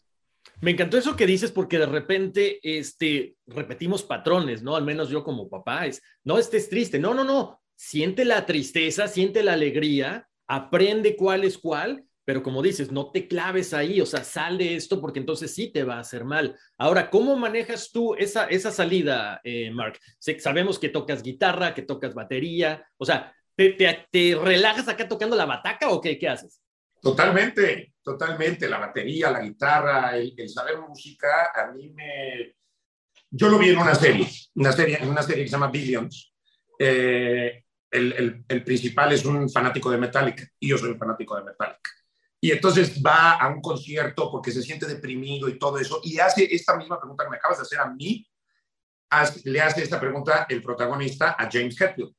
[0.62, 4.76] Me encantó eso que dices porque de repente este, repetimos patrones, ¿no?
[4.76, 9.08] Al menos yo como papá es, no estés triste, no, no, no, siente la tristeza,
[9.08, 14.06] siente la alegría, aprende cuál es cuál, pero como dices, no te claves ahí, o
[14.06, 16.58] sea, sal de esto porque entonces sí te va a hacer mal.
[16.78, 20.00] Ahora, ¿cómo manejas tú esa, esa salida, eh, Mark?
[20.40, 25.36] Sabemos que tocas guitarra, que tocas batería, o sea, ¿te, te, te relajas acá tocando
[25.36, 26.62] la bataca o qué, qué haces?
[27.00, 28.70] Totalmente, totalmente.
[28.70, 32.56] La batería, la guitarra, el, saber música, a mí me...
[33.30, 36.34] Yo lo vi en una serie, una serie, una serie que se llama Billions.
[36.80, 41.44] Eh, el, el, principal es un fanático de Metallica y yo soy un fanático de
[41.44, 41.90] Metallica.
[42.40, 46.48] Y entonces va a un concierto porque se siente deprimido y todo eso y hace
[46.54, 48.28] esta misma pregunta que me acabas de hacer a mí,
[49.46, 52.14] le hace esta pregunta el protagonista a James Hetfield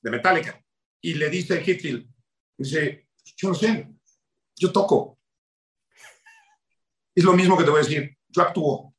[0.00, 0.64] de Metallica
[1.00, 2.08] y le dice Hetfield,
[2.56, 3.88] dice, yo no sé,
[4.62, 5.18] yo toco.
[7.14, 8.94] Es lo mismo que te voy a decir, yo actúo.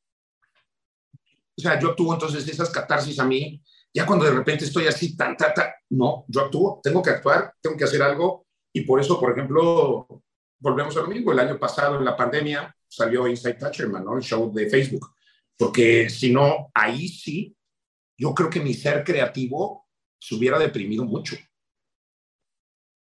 [1.56, 5.16] O sea, yo actúo, entonces esas catarsis a mí, ya cuando de repente estoy así,
[5.16, 8.46] tan, tan, tan, no, yo actúo, tengo que actuar, tengo que hacer algo.
[8.72, 10.22] Y por eso, por ejemplo,
[10.58, 11.32] volvemos a lo mismo.
[11.32, 14.16] El año pasado, en la pandemia, salió Inside Toucherman, ¿no?
[14.16, 15.14] El show de Facebook.
[15.56, 17.56] Porque si no, ahí sí,
[18.18, 21.36] yo creo que mi ser creativo se hubiera deprimido mucho.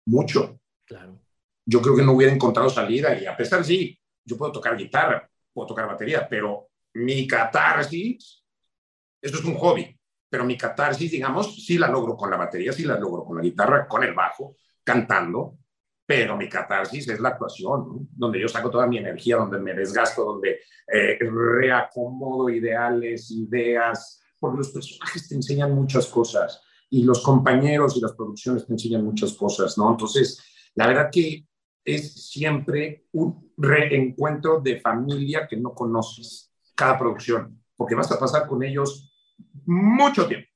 [0.05, 0.59] Mucho.
[0.85, 1.24] Claro
[1.65, 3.19] yo creo que no hubiera encontrado salida.
[3.19, 8.43] Y a pesar sí, yo puedo tocar guitarra, puedo tocar batería, pero mi catarsis,
[9.21, 9.99] eso es un hobby,
[10.29, 13.43] pero mi catarsis, digamos, sí la logro con la batería, sí la logro con la
[13.43, 15.57] guitarra, con el bajo, cantando,
[16.05, 20.23] pero mi catarsis es la actuación, donde yo saco toda mi energía, donde me desgasto,
[20.23, 27.97] donde eh, reacomodo ideales, ideas, porque los personajes te enseñan muchas cosas y los compañeros
[27.97, 29.89] y las producciones te enseñan muchas cosas, ¿no?
[29.89, 30.43] Entonces,
[30.75, 31.45] la verdad que
[31.85, 38.47] es siempre un reencuentro de familia que no conoces, cada producción, porque vas a pasar
[38.47, 39.13] con ellos
[39.65, 40.49] mucho tiempo.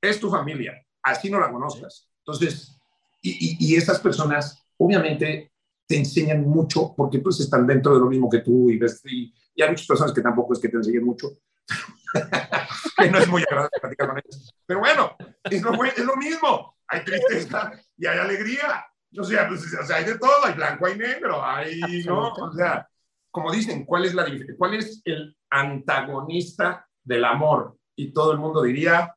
[0.00, 0.72] Es tu familia,
[1.02, 2.10] así no la conozcas.
[2.18, 2.78] Entonces,
[3.20, 5.52] y, y, esas personas, obviamente,
[5.86, 9.34] te enseñan mucho porque pues están dentro de lo mismo que tú y, ves, y,
[9.54, 11.28] y hay muchas personas que tampoco es que te enseñen mucho,
[12.96, 14.54] que no es muy agradable platicar con ellos.
[14.66, 16.76] Pero bueno, es lo, es lo mismo.
[16.86, 18.86] Hay tristeza y hay alegría.
[19.18, 22.32] O sea, pues, o sea, hay de todo, hay blanco, hay negro, hay, ¿no?
[22.32, 22.88] O sea,
[23.30, 24.26] como dicen, ¿cuál es, la,
[24.58, 27.76] ¿cuál es el antagonista del amor?
[27.96, 29.14] Y todo el mundo diría...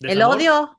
[0.00, 0.78] El odio.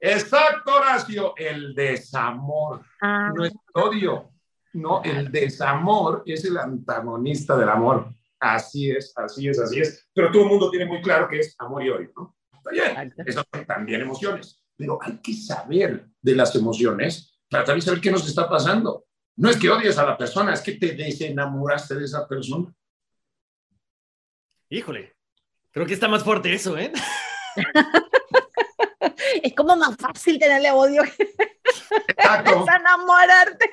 [0.00, 2.84] Exacto, Horacio, el desamor.
[3.00, 3.30] Ah.
[3.34, 4.30] No es odio,
[4.74, 8.12] no, el desamor es el antagonista del amor.
[8.40, 10.08] Así es, así es, así es.
[10.12, 12.36] Pero todo el mundo tiene muy claro que es amor y odio, ¿no?
[12.52, 14.63] Está bien, eso también emociones.
[14.76, 19.06] Pero hay que saber de las emociones para también saber qué nos está pasando.
[19.36, 22.72] No es que odies a la persona, es que te desenamoraste de esa persona.
[24.68, 25.16] Híjole,
[25.70, 26.92] creo que está más fuerte eso, ¿eh?
[29.42, 31.02] es como más fácil tenerle odio.
[31.04, 32.64] Exacto.
[32.68, 33.70] es enamorarte.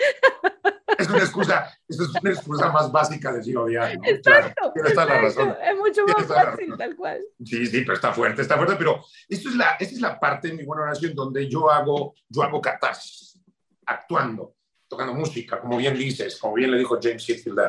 [0.63, 0.70] Es
[1.11, 4.03] una excusa, es una excusa más básica de decir odiar, ¿no?
[4.05, 4.71] Exacto.
[4.73, 5.55] Claro, la razón.
[5.63, 7.21] Es mucho más fácil, tal cual.
[7.43, 10.49] Sí, sí, pero está fuerte, está fuerte, pero esto es la, esta es la parte
[10.49, 13.39] de mi buena oración donde yo hago, yo hago catarsis,
[13.85, 14.55] actuando,
[14.87, 17.59] tocando música, como bien dices, como bien le dijo James Hetfield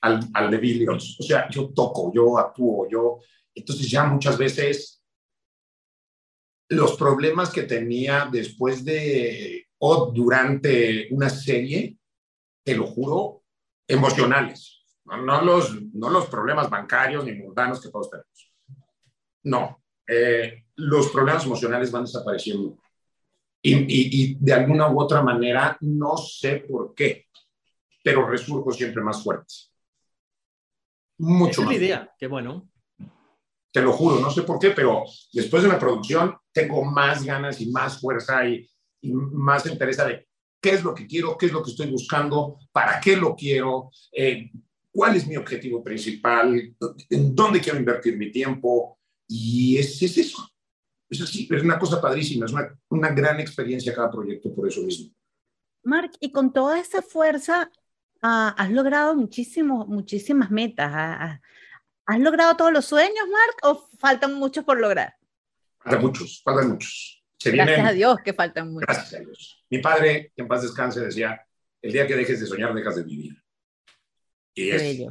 [0.00, 1.16] al, al de Billions.
[1.20, 3.18] O sea, yo toco, yo actúo, yo...
[3.56, 5.00] Entonces ya muchas veces
[6.68, 11.98] los problemas que tenía después de o durante una serie,
[12.64, 13.42] te lo juro,
[13.86, 14.84] emocionales.
[15.04, 18.52] No, los, no los problemas bancarios ni mundanos que todos tenemos.
[19.42, 22.78] No, eh, los problemas emocionales van desapareciendo.
[23.62, 27.26] Y, y, de alguna u otra manera, no sé por qué,
[28.02, 29.54] pero resurjo siempre más fuerte.
[31.18, 32.68] Mucho Esa es la idea, qué bueno.
[33.72, 37.60] Te lo juro, no sé por qué, pero después de la producción tengo más ganas
[37.60, 38.68] y más fuerza y,
[39.02, 40.26] más interés de
[40.64, 43.90] qué es lo que quiero, qué es lo que estoy buscando, para qué lo quiero,
[44.10, 44.50] eh,
[44.90, 46.74] cuál es mi objetivo principal,
[47.10, 48.98] en dónde quiero invertir mi tiempo.
[49.28, 50.48] Y es, es eso.
[51.10, 54.80] Es así, es una cosa padrísima, es una, una gran experiencia cada proyecto por eso
[54.80, 55.14] mismo.
[55.82, 57.70] Mark, y con toda esa fuerza,
[58.22, 60.90] ah, has logrado muchísimo, muchísimas metas.
[60.94, 61.40] Ah, ah,
[62.06, 65.14] ¿Has logrado todos los sueños, Mark, o faltan muchos por lograr?
[65.78, 67.22] Faltan muchos, faltan muchos.
[67.42, 68.86] Gracias a Dios que faltan muchos.
[68.86, 69.64] Gracias a Dios.
[69.70, 71.40] Mi padre, en paz descanse, decía,
[71.82, 73.42] el día que dejes de soñar, dejas de vivir.
[74.54, 75.06] Y, es,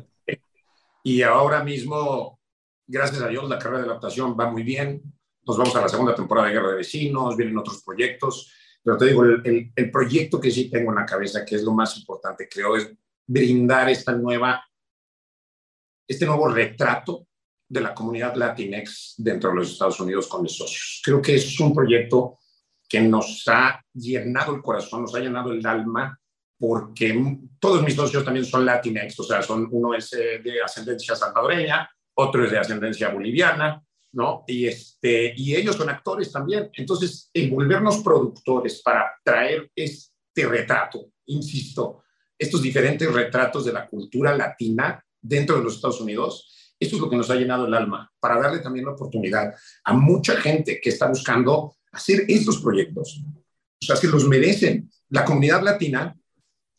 [1.03, 2.39] y ahora mismo,
[2.87, 5.01] gracias a Dios, la carrera de adaptación va muy bien.
[5.45, 8.51] Nos vamos a la segunda temporada de Guerra de Vecinos, vienen otros proyectos.
[8.81, 11.73] Pero te digo, el, el proyecto que sí tengo en la cabeza, que es lo
[11.73, 12.91] más importante, creo, es
[13.25, 14.63] brindar esta nueva,
[16.07, 17.27] este nuevo retrato
[17.73, 21.01] de la comunidad Latinex dentro de los Estados Unidos con mis socios.
[21.03, 22.37] Creo que es un proyecto
[22.87, 26.15] que nos ha llenado el corazón, nos ha llenado el alma,
[26.59, 31.15] porque todos mis socios también son Latinex, o sea, son, uno es eh, de ascendencia
[31.15, 34.43] salvadoreña, otro es de ascendencia boliviana, ¿no?
[34.45, 36.69] Y, este, y ellos son actores también.
[36.73, 42.03] Entonces, el volvernos productores para traer este retrato, insisto,
[42.37, 47.09] estos diferentes retratos de la cultura latina dentro de los Estados Unidos, esto es lo
[47.09, 50.89] que nos ha llenado el alma, para darle también la oportunidad a mucha gente que
[50.89, 53.23] está buscando hacer estos proyectos.
[53.81, 54.89] O sea, que los merecen.
[55.09, 56.15] La comunidad latina,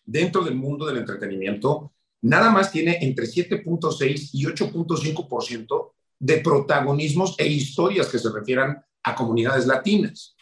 [0.05, 7.47] dentro del mundo del entretenimiento, nada más tiene entre 7.6 y 8.5% de protagonismos e
[7.47, 10.35] historias que se refieran a comunidades latinas.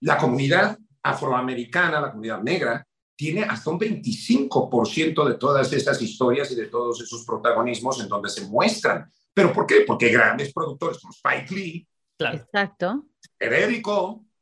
[0.00, 2.87] La comunidad afroamericana, la comunidad negra,
[3.18, 8.28] tiene hasta un 25% de todas esas historias y de todos esos protagonismos en donde
[8.28, 9.10] se muestran.
[9.34, 9.82] ¿Pero por qué?
[9.84, 12.36] Porque grandes productores como Spike Lee, claro.
[12.36, 13.06] Exacto.
[13.36, 13.82] se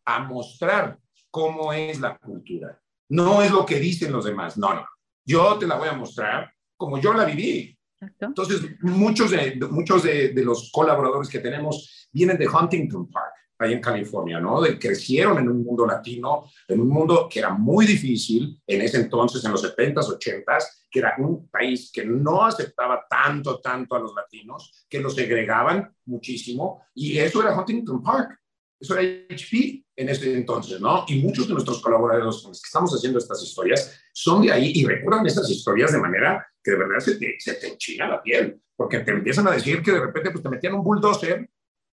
[0.04, 0.98] a mostrar
[1.30, 2.78] cómo es la cultura.
[3.08, 4.86] No es lo que dicen los demás, no, no.
[5.24, 7.78] Yo te la voy a mostrar como yo la viví.
[7.94, 8.26] Exacto.
[8.26, 13.72] Entonces, muchos, de, muchos de, de los colaboradores que tenemos vienen de Huntington Park ahí
[13.72, 14.60] en California, ¿no?
[14.60, 18.98] De, crecieron en un mundo latino, en un mundo que era muy difícil en ese
[18.98, 23.98] entonces, en los 70s, 80s, que era un país que no aceptaba tanto, tanto a
[23.98, 28.38] los latinos, que los segregaban muchísimo, y eso era Huntington Park,
[28.78, 31.04] eso era HP en ese entonces, ¿no?
[31.08, 34.72] Y muchos de nuestros colaboradores con los que estamos haciendo estas historias son de ahí
[34.74, 38.22] y recuerdan esas historias de manera que de verdad se te, se te enchina la
[38.22, 41.48] piel, porque te empiezan a decir que de repente pues, te metían un bulldozer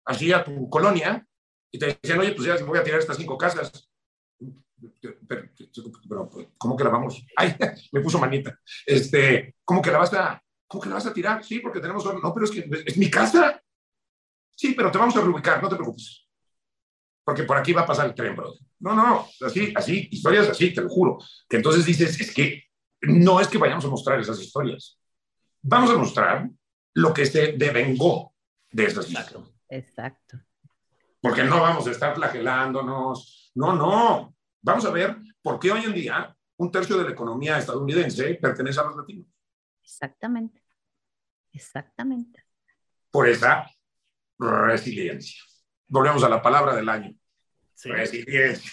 [0.05, 1.25] así a tu colonia
[1.71, 3.89] Y te decían, oye, pues ya voy a tirar estas cinco casas.
[5.27, 7.25] Pero, ¿cómo que la vamos?
[7.35, 7.55] Ay,
[7.91, 8.59] me puso manita.
[8.85, 11.43] Este, ¿cómo que la vas a, cómo que la vas a tirar?
[11.43, 13.61] Sí, porque tenemos, no, pero es que es mi casa.
[14.55, 16.27] Sí, pero te vamos a reubicar, no te preocupes.
[17.23, 18.53] Porque por aquí va a pasar el tren, bro.
[18.79, 21.19] No, no, así, así, historias así, te lo juro.
[21.47, 22.63] Que entonces dices, es que
[23.01, 24.99] no es que vayamos a mostrar esas historias.
[25.61, 26.49] Vamos a mostrar
[26.95, 28.33] lo que se devengó
[28.71, 29.51] de esas historias.
[29.69, 30.39] Exacto.
[31.21, 33.51] Porque no vamos a estar flagelándonos.
[33.55, 34.35] No, no.
[34.61, 38.79] Vamos a ver por qué hoy en día un tercio de la economía estadounidense pertenece
[38.79, 39.27] a los latinos.
[39.83, 40.61] Exactamente.
[41.51, 42.43] Exactamente.
[43.11, 43.69] Por esa
[44.39, 45.43] resiliencia.
[45.87, 47.13] Volvemos a la palabra del año.
[47.83, 48.71] Resiliencia.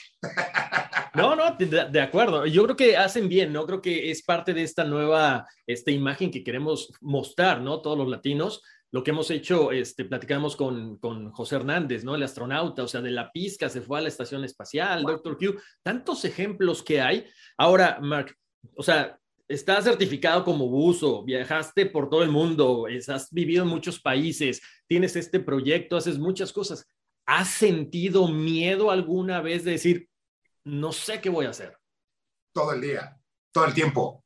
[1.14, 2.46] No, no, de, acuerdo.
[2.46, 3.66] Yo creo que hacen bien, ¿no?
[3.66, 7.80] Creo que es parte de esta nueva esta imagen que queremos mostrar, ¿no?
[7.80, 8.62] Todos los latinos.
[8.90, 12.14] Lo que hemos hecho, este, platicamos con, con José Hernández, ¿no?
[12.14, 15.60] El astronauta, o sea, de la pizca se fue a la estación espacial, Doctor Q,
[15.82, 17.26] tantos ejemplos que hay.
[17.58, 18.34] Ahora, Mark,
[18.74, 24.00] o sea, estás certificado como buzo, viajaste por todo el mundo, has vivido en muchos
[24.00, 26.86] países, tienes este proyecto, haces muchas cosas.
[27.26, 30.08] ¿Has sentido miedo alguna vez de decir,
[30.64, 31.76] no sé qué voy a hacer?
[32.54, 33.18] Todo el día,
[33.52, 34.24] todo el tiempo.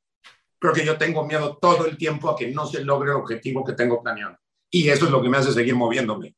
[0.59, 3.65] Creo que yo tengo miedo todo el tiempo a que no se logre el objetivo
[3.65, 4.39] que tengo planeado.
[4.73, 6.35] Y eso es lo que me hace seguir moviéndome.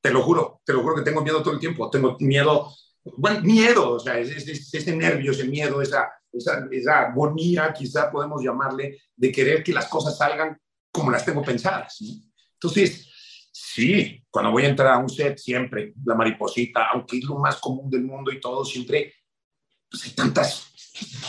[0.00, 1.90] Te lo juro, te lo juro que tengo miedo todo el tiempo.
[1.90, 2.72] Tengo miedo,
[3.18, 9.02] bueno, miedo, o sea, ese, nervio, ese miedo, esa, esa, esa agonía, quizá podemos llamarle,
[9.14, 10.58] de querer que las cosas salgan
[10.90, 11.98] como las tengo pensadas.
[12.54, 13.12] Entonces,
[13.74, 17.56] Sí, cuando voy a entrar a un set, siempre la mariposita, aunque es lo más
[17.56, 19.14] común del mundo y todo, siempre
[19.90, 20.66] pues, hay tantas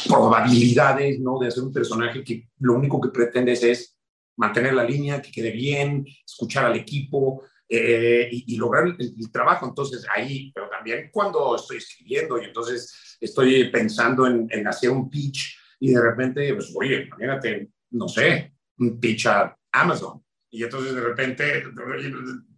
[0.08, 1.38] probabilidades, ¿no?
[1.40, 3.93] De hacer un personaje que lo único que pretendes es
[4.38, 9.68] mantener la línea, que quede bien, escuchar al equipo eh, y, lograr el, trabajo.
[9.68, 15.10] Entonces, ahí, pero también cuando estoy escribiendo y entonces estoy pensando en, en hacer un
[15.10, 20.24] pitch y de repente, pues, oye, imagínate, no sé, un pitch a Amazon
[20.54, 21.64] y entonces de repente,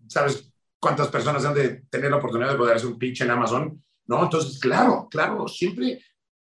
[0.08, 0.52] ¿sabes
[0.82, 3.82] cuántas personas han de tener la oportunidad de poder hacer un pitch en Amazon?
[4.06, 6.02] No, entonces, claro, claro, siempre,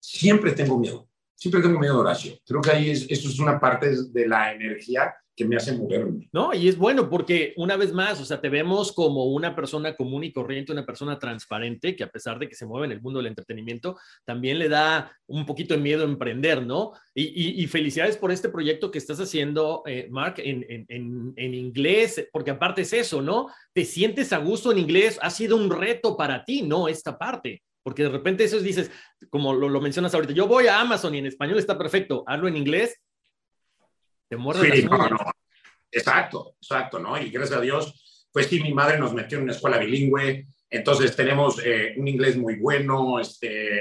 [0.00, 1.06] siempre tengo miedo.
[1.34, 2.38] Siempre tengo miedo, Horacio.
[2.46, 6.28] Creo que ahí es, eso es una parte de la energía que me hace moverme.
[6.32, 9.96] No, y es bueno porque una vez más, o sea, te vemos como una persona
[9.96, 13.02] común y corriente, una persona transparente, que a pesar de que se mueve en el
[13.02, 16.92] mundo del entretenimiento, también le da un poquito de miedo emprender, ¿no?
[17.14, 22.52] Y, felicidades por este proyecto que estás haciendo, eh, Mark, en, en, en, inglés, porque
[22.52, 23.48] aparte es eso, ¿no?
[23.72, 26.86] Te sientes a gusto en inglés, ha sido un reto para ti, ¿no?
[26.86, 27.62] Esta parte.
[27.84, 28.90] Porque de repente eso dices,
[29.30, 32.48] como lo, lo mencionas ahorita, yo voy a Amazon y en español está perfecto, hazlo
[32.48, 33.00] en inglés,
[34.28, 34.88] te sí,
[35.92, 37.16] Exacto, exacto, ¿no?
[37.20, 41.14] Y gracias a Dios, pues sí, mi madre nos metió en una escuela bilingüe, entonces
[41.14, 43.80] tenemos eh, un inglés muy bueno, este,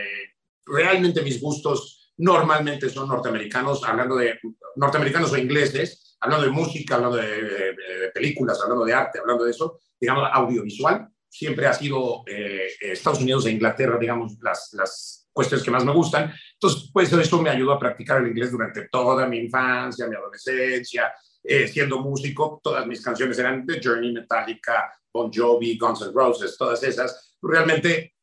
[0.65, 4.39] realmente mis gustos normalmente son norteamericanos, hablando de
[4.75, 7.75] norteamericanos o ingleses, hablando de música, hablando de,
[8.13, 13.47] películas, hablando de arte, hablando de eso, digamos, audiovisual, siempre ha sido eh, Estados Unidos
[13.47, 16.31] e Inglaterra, digamos, las, las cuestiones que más me gustan.
[16.53, 21.11] Entonces, pues eso me ayudó a practicar el inglés durante toda mi infancia, mi adolescencia,
[21.43, 26.55] eh, siendo músico, todas mis canciones eran The Journey, Metallica, Bon Jovi, Guns N' Roses,
[26.55, 27.35] todas esas.
[27.41, 28.13] Realmente,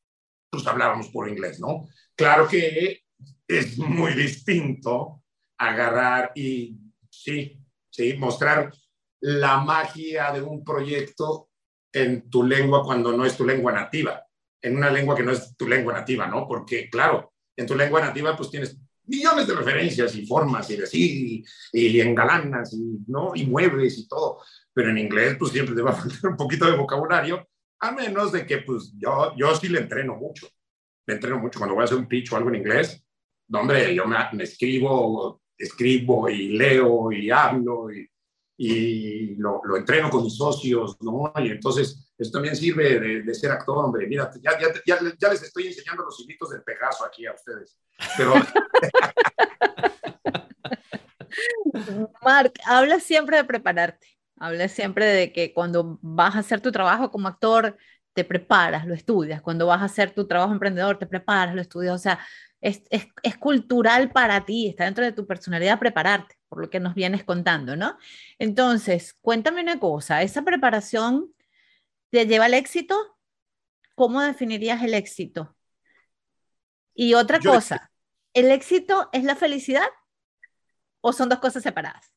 [0.48, 1.88] pues hablábamos por inglés, ¿no?
[2.14, 3.02] Claro que
[3.48, 5.24] es muy distinto
[5.58, 6.78] agarrar y,
[7.10, 8.72] sí, sí, mostrar
[9.20, 11.49] la magia de un proyecto
[11.92, 14.24] en tu lengua cuando no es tu lengua nativa
[14.62, 16.46] en una lengua que no es tu lengua nativa, ¿no?
[16.46, 21.44] Porque, claro, en tu lengua nativa pues tienes millones de referencias y formas y decir
[21.72, 23.32] y, y engalanas y, ¿no?
[23.34, 24.38] y muebles y todo,
[24.72, 27.48] pero en inglés pues siempre te va a faltar un poquito de vocabulario,
[27.80, 30.48] a menos de que pues yo, yo sí le entreno mucho,
[31.06, 33.02] le entreno mucho cuando voy a hacer un pitch o algo en inglés,
[33.48, 38.08] donde yo me, me escribo, escribo y leo y hablo y,
[38.62, 41.32] y lo, lo, entreno con mis socios, ¿no?
[41.36, 44.06] Y entonces eso también sirve de, ser actor, hombre.
[44.06, 44.68] Mira, ya, ya,
[45.18, 47.78] ya, les estoy enseñando los hilitos del Pegaso aquí a ustedes.
[48.18, 48.34] Pero...
[52.22, 54.18] Mark, habla siempre de prepararte.
[54.36, 57.78] Habla siempre de que cuando vas a hacer tu trabajo como actor,
[58.12, 59.40] te preparas, lo estudias.
[59.40, 61.94] Cuando vas a hacer tu trabajo emprendedor, te preparas, lo estudias.
[61.94, 62.20] O sea,
[62.60, 66.80] es, es, es cultural para ti, está dentro de tu personalidad prepararte por lo que
[66.80, 67.96] nos vienes contando, ¿no?
[68.38, 71.32] Entonces, cuéntame una cosa, ¿esa preparación
[72.10, 73.16] te lleva al éxito?
[73.94, 75.56] ¿Cómo definirías el éxito?
[76.94, 77.90] Y otra cosa,
[78.34, 79.88] ¿el éxito es la felicidad
[81.00, 82.12] o son dos cosas separadas?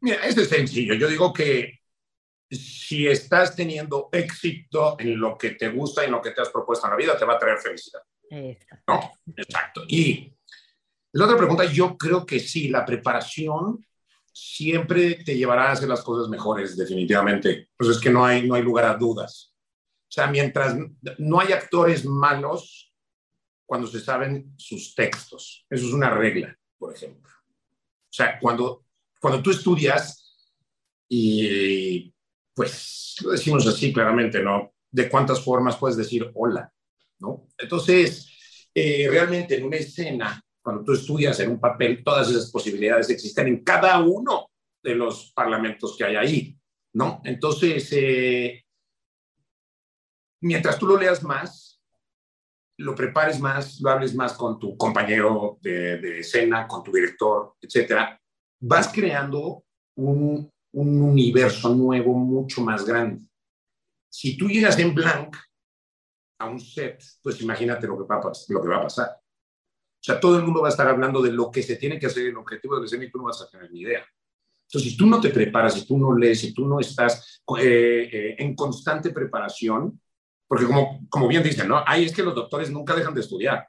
[0.00, 0.94] Mira, es sencillo.
[0.94, 1.80] Yo digo que
[2.50, 6.50] si estás teniendo éxito en lo que te gusta y en lo que te has
[6.50, 8.02] propuesto en la vida, te va a traer felicidad.
[8.86, 9.82] No, exacto.
[9.88, 10.32] Y
[11.12, 13.84] la otra pregunta, yo creo que sí, la preparación
[14.32, 17.70] siempre te llevará a hacer las cosas mejores, definitivamente.
[17.76, 19.54] Pues es que no hay, no hay lugar a dudas.
[20.02, 20.76] O sea, mientras
[21.18, 22.92] no hay actores malos
[23.64, 25.66] cuando se saben sus textos.
[25.68, 27.32] Eso es una regla, por ejemplo.
[27.48, 28.84] O sea, cuando,
[29.20, 30.22] cuando tú estudias
[31.08, 32.14] y
[32.56, 34.72] pues lo decimos así claramente, ¿no?
[34.90, 36.72] De cuántas formas puedes decir hola,
[37.18, 37.46] ¿no?
[37.58, 43.10] Entonces, eh, realmente en una escena, cuando tú estudias en un papel, todas esas posibilidades
[43.10, 44.50] existen en cada uno
[44.82, 46.58] de los parlamentos que hay ahí,
[46.94, 47.20] ¿no?
[47.24, 48.64] Entonces, eh,
[50.40, 51.82] mientras tú lo leas más,
[52.78, 57.54] lo prepares más, lo hables más con tu compañero de, de escena, con tu director,
[57.60, 58.18] etcétera,
[58.60, 59.64] vas creando
[59.96, 63.24] un, un universo nuevo mucho más grande.
[64.10, 65.34] Si tú llegas en blank
[66.38, 69.08] a un set, pues imagínate lo que va a, lo que va a pasar.
[69.08, 72.06] O sea, todo el mundo va a estar hablando de lo que se tiene que
[72.06, 74.06] hacer, el objetivo de la escena y tú no vas a tener ni idea.
[74.68, 78.10] Entonces, si tú no te preparas, si tú no lees, si tú no estás eh,
[78.12, 79.98] eh, en constante preparación,
[80.46, 81.82] porque como, como bien dicen, ¿no?
[81.86, 83.66] Ay, es que los doctores nunca dejan de estudiar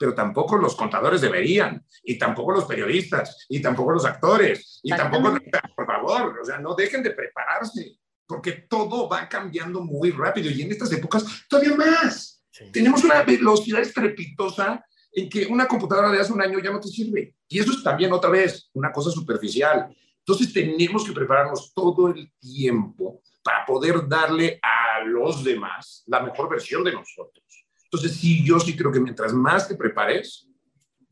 [0.00, 5.36] pero tampoco los contadores deberían, y tampoco los periodistas, y tampoco los actores, y tampoco,
[5.76, 10.62] por favor, o sea, no dejen de prepararse, porque todo va cambiando muy rápido y
[10.62, 12.42] en estas épocas todavía más.
[12.72, 14.82] Tenemos una velocidad estrepitosa
[15.12, 17.34] en que una computadora de hace un año ya no te sirve.
[17.46, 19.94] Y eso es también otra vez una cosa superficial.
[20.20, 26.48] Entonces tenemos que prepararnos todo el tiempo para poder darle a los demás la mejor
[26.48, 27.59] versión de nosotros.
[27.92, 30.48] Entonces, sí, yo sí creo que mientras más te prepares,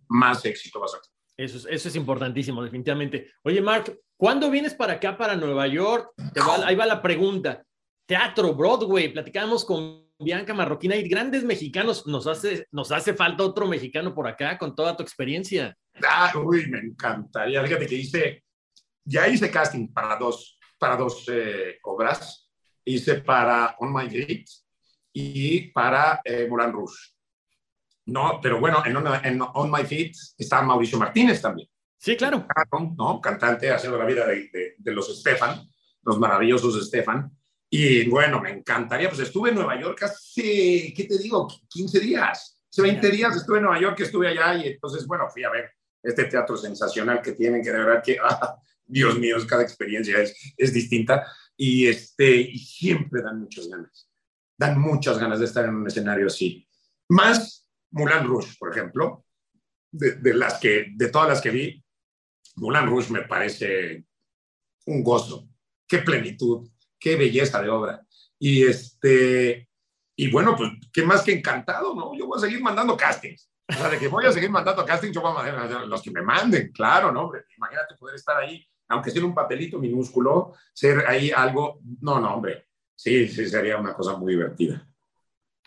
[0.08, 1.18] más éxito vas a tener.
[1.36, 3.32] Eso es, eso es importantísimo, definitivamente.
[3.42, 6.12] Oye, Mark, ¿cuándo vienes para acá, para Nueva York?
[6.64, 7.64] ahí va la pregunta.
[8.06, 12.06] Teatro, Broadway, platicamos con Bianca Marroquina y grandes mexicanos.
[12.06, 15.76] Nos hace, nos hace falta otro mexicano por acá con toda tu experiencia.
[16.08, 17.62] Ah, uy, me encantaría.
[17.64, 18.44] Fíjate que hice,
[19.04, 22.48] ya hice casting para dos, para dos eh, obras.
[22.84, 24.46] Hice para On My Feet
[25.12, 26.96] y para eh, Moulin Rouge.
[28.06, 31.68] No, pero bueno, en, en, On My Feet está Mauricio Martínez también.
[31.98, 32.46] Sí, claro.
[32.96, 33.20] ¿no?
[33.20, 35.68] Cantante haciendo la vida de, de, los Stefan,
[36.02, 37.30] los maravillosos Stefan.
[37.68, 41.46] Y bueno, me encantaría, pues estuve en Nueva York hace, ¿qué te digo?
[41.68, 42.62] 15 días.
[42.70, 45.70] Hace 20 días estuve en Nueva York, estuve allá y entonces, bueno, fui a ver
[46.02, 48.56] este teatro sensacional que tienen, que de verdad que, ah,
[48.86, 54.07] Dios mío, cada experiencia es, es distinta y, este, y siempre dan muchas ganas
[54.58, 56.66] dan muchas ganas de estar en un escenario así.
[57.08, 59.24] Más Moulin Rouge, por ejemplo,
[59.90, 61.84] de, las que, de todas las que vi,
[62.56, 64.04] Moulin Rouge me parece
[64.86, 65.48] un gozo.
[65.86, 68.04] Qué plenitud, qué belleza de obra.
[68.38, 69.68] Y este,
[70.16, 72.14] y bueno, pues qué más que encantado, ¿no?
[72.16, 73.50] Yo voy a seguir mandando castings.
[73.68, 76.10] O sea, de que voy a seguir mandando castings, yo voy a mandar los que
[76.10, 77.30] me manden, claro, ¿no?
[77.56, 82.67] Imagínate poder estar ahí, aunque sea un papelito minúsculo, ser ahí algo, no, no, hombre,
[82.98, 84.86] sí, sí, sería una cosa muy divertida.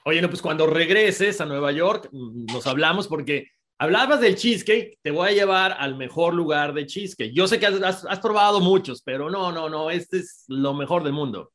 [0.04, 5.00] Oye, no, pues cuando regreses a Nueva York, mm, nos hablamos porque hablabas del cheesecake,
[5.02, 7.34] te voy a llevar al mejor lugar de cheesecake.
[7.34, 11.14] Yo sé que has, probado muchos, pero no, no, no, este es lo mejor del
[11.14, 11.54] mundo.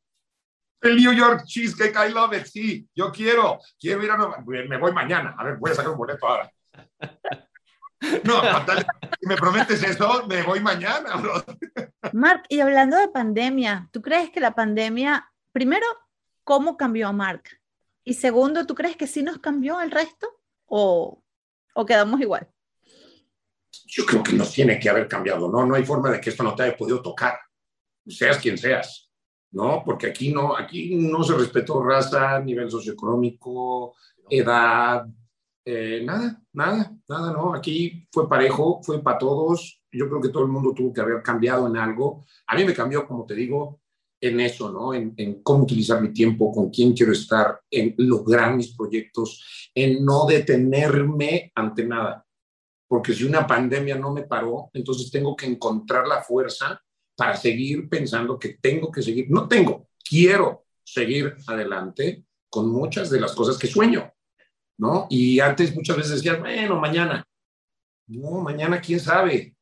[0.81, 4.79] El New York Cheesecake, I love it, sí, yo quiero, quiero ir a Nueva me
[4.79, 6.51] voy mañana, a ver, voy a sacar un boleto ahora.
[8.25, 8.43] No,
[9.21, 11.43] si me prometes eso, me voy mañana, bro.
[12.13, 15.87] Mark, y hablando de pandemia, ¿tú crees que la pandemia primero,
[16.45, 17.45] ¿cómo cambió a Mark?
[18.05, 20.29] Y segundo, ¿tú crees que sí nos cambió el resto
[20.67, 21.25] o,
[21.87, 22.47] quedamos igual?
[23.87, 25.65] Yo creo que nos tiene que haber cambiado, ¿no?
[25.65, 27.39] No hay forma de que esto no te haya podido tocar,
[28.07, 29.11] seas quien seas,
[29.53, 29.83] ¿no?
[29.83, 33.95] Porque aquí no, aquí no se respetó raza, nivel socioeconómico,
[34.29, 35.07] edad,
[35.65, 37.55] eh, nada, nada, nada, ¿no?
[37.55, 39.83] Aquí fue parejo, fue para todos.
[39.91, 42.27] Yo creo que todo el mundo tuvo que haber cambiado en algo.
[42.47, 43.81] A mí me cambió, como te digo,
[44.21, 44.95] en eso, ¿no?
[44.95, 50.27] En, cómo utilizar mi tiempo, con quién quiero estar, en lograr mis proyectos, en no
[50.27, 52.25] detenerme ante nada.
[52.89, 56.81] Porque si una pandemia no me paró, entonces tengo que encontrar la fuerza
[57.17, 63.21] para seguir pensando que tengo que seguir, no tengo, quiero seguir adelante con muchas de
[63.21, 64.13] las cosas que sueño,
[64.79, 65.07] ¿no?
[65.11, 67.25] Y antes muchas veces decías, bueno, mañana.
[68.09, 69.57] No, mañana quién sabe.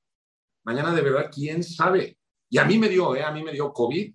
[0.65, 2.19] Mañana de verdad quién sabe.
[2.51, 3.23] Y a mí me dio, ¿eh?
[3.23, 4.15] A mí me dio COVID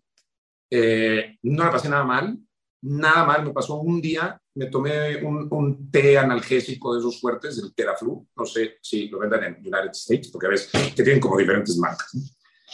[0.70, 2.38] eh, no la pasé nada mal,
[2.82, 7.58] nada mal, me pasó un día, me tomé un, un, té analgésico de esos fuertes,
[7.58, 11.38] el Teraflu, no sé si lo vendan en United States, porque ves que tienen como
[11.38, 12.12] diferentes marcas.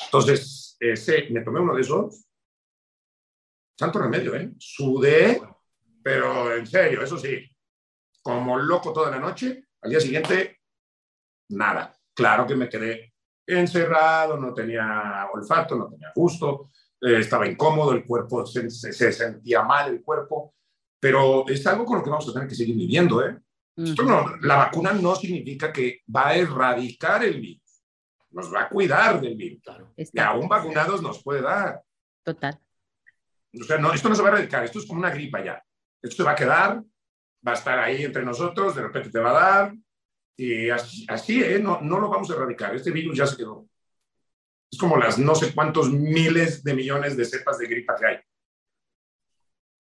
[0.06, 0.78] Entonces,
[1.30, 2.26] me tomé uno de esos
[3.78, 4.54] Santo remedio, ¿eh?
[4.58, 5.42] Sudé,
[6.02, 7.46] pero en serio, eso sí,
[8.22, 9.66] como loco toda la noche.
[9.82, 10.62] Al día siguiente,
[11.50, 11.94] nada.
[12.14, 13.14] Claro que me quedé
[13.46, 16.72] encerrado, no tenía olfato, no tenía gusto,
[17.06, 20.56] eh, estaba incómodo, el cuerpo se, sentía mal, el cuerpo,
[21.00, 23.24] pero es algo con lo que vamos a tener que seguir viviendo.
[23.24, 23.38] ¿eh?
[24.42, 27.84] la vacuna no significa que va a erradicar el virus,
[28.32, 29.62] nos va a cuidar del virus.
[29.96, 31.84] Y aún vacunados nos puede dar.
[32.24, 32.60] Total.
[33.62, 35.64] O sea, no, esto no se va a erradicar, esto es como una gripa ya.
[36.02, 36.84] Esto se va a quedar,
[37.48, 39.76] va a estar ahí entre nosotros, de repente te va a dar,
[40.38, 41.60] y así, así ¿eh?
[41.60, 42.76] no, no lo vamos a erradicar.
[42.76, 43.68] Este virus ya se quedó.
[44.72, 48.18] Es como las no sé cuántos miles de millones de cepas de gripa que hay.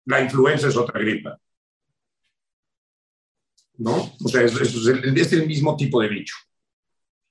[0.05, 1.37] La influenza es otra gripa.
[3.77, 4.11] ¿No?
[4.23, 6.35] O sea, es, es, el, mismo tipo de bicho.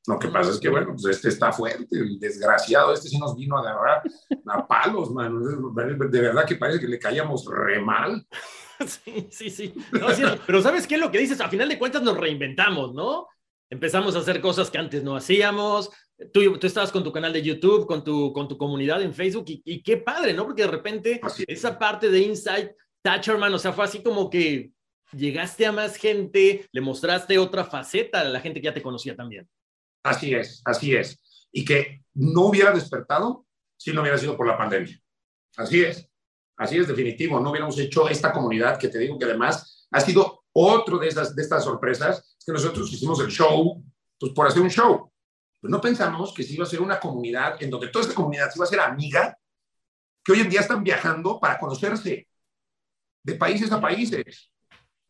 [0.06, 3.36] Lo que pasa es que, bueno, pues este está fuerte, el desgraciado, este sí nos
[3.36, 4.02] vino a agarrar
[4.46, 5.40] a palos, man.
[5.40, 8.26] De verdad que parece que le caíamos re mal.
[8.82, 9.74] Sí, sí, sí.
[10.44, 11.40] pero ¿sabes qué es lo que dices?
[11.40, 13.28] A final de cuentas nos reinventamos, ¿no?
[13.70, 15.90] Empezamos a hacer cosas que antes no hacíamos.
[16.32, 19.44] Tú, tú estabas con tu canal de YouTube, con tu, con tu comunidad en Facebook
[19.46, 20.44] y, qué padre, ¿no?
[20.44, 24.72] Porque de repente esa parte de Insight, Thatcherman, o sea, fue así como que
[25.12, 29.16] llegaste a más gente, le mostraste otra faceta a la gente que ya te conocía
[29.16, 29.48] también.
[30.02, 31.20] Así es, así es.
[31.52, 33.46] Y que no hubiera despertado
[33.76, 34.98] si no hubiera sido por la pandemia.
[35.56, 36.08] Así es.
[36.56, 40.44] Así es definitivo, no hubiéramos hecho esta comunidad que te digo que además ha sido
[40.52, 43.82] otro de, esas, de estas sorpresas, que nosotros hicimos el show,
[44.18, 45.11] pues por hacer un show.
[45.62, 48.50] Pues no pensamos que se iba a ser una comunidad en donde toda esta comunidad
[48.50, 49.38] se iba a ser amiga,
[50.24, 52.26] que hoy en día están viajando para conocerse
[53.22, 54.50] de países a países,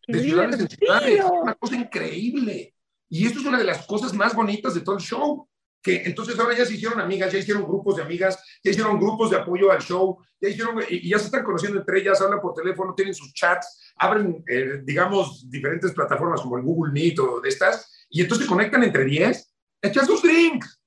[0.07, 1.21] de ciudades en ciudades.
[1.21, 2.75] Es una cosa increíble.
[3.09, 5.49] Y esto es una de las cosas más bonitas de todo el show
[5.83, 9.31] que entonces ahora ya se hicieron amigas, ya hicieron grupos de amigas, ya hicieron grupos
[9.31, 12.55] de apoyo al show, ya hicieron, y ya se están conociendo entre ellas, hablan por
[12.55, 17.49] teléfono, tienen sus chats, abren, eh, digamos, diferentes plataformas como el Google Meet o de
[17.49, 19.52] estas, y entonces se conectan entre 10,
[19.83, 20.81] echan sus drinks.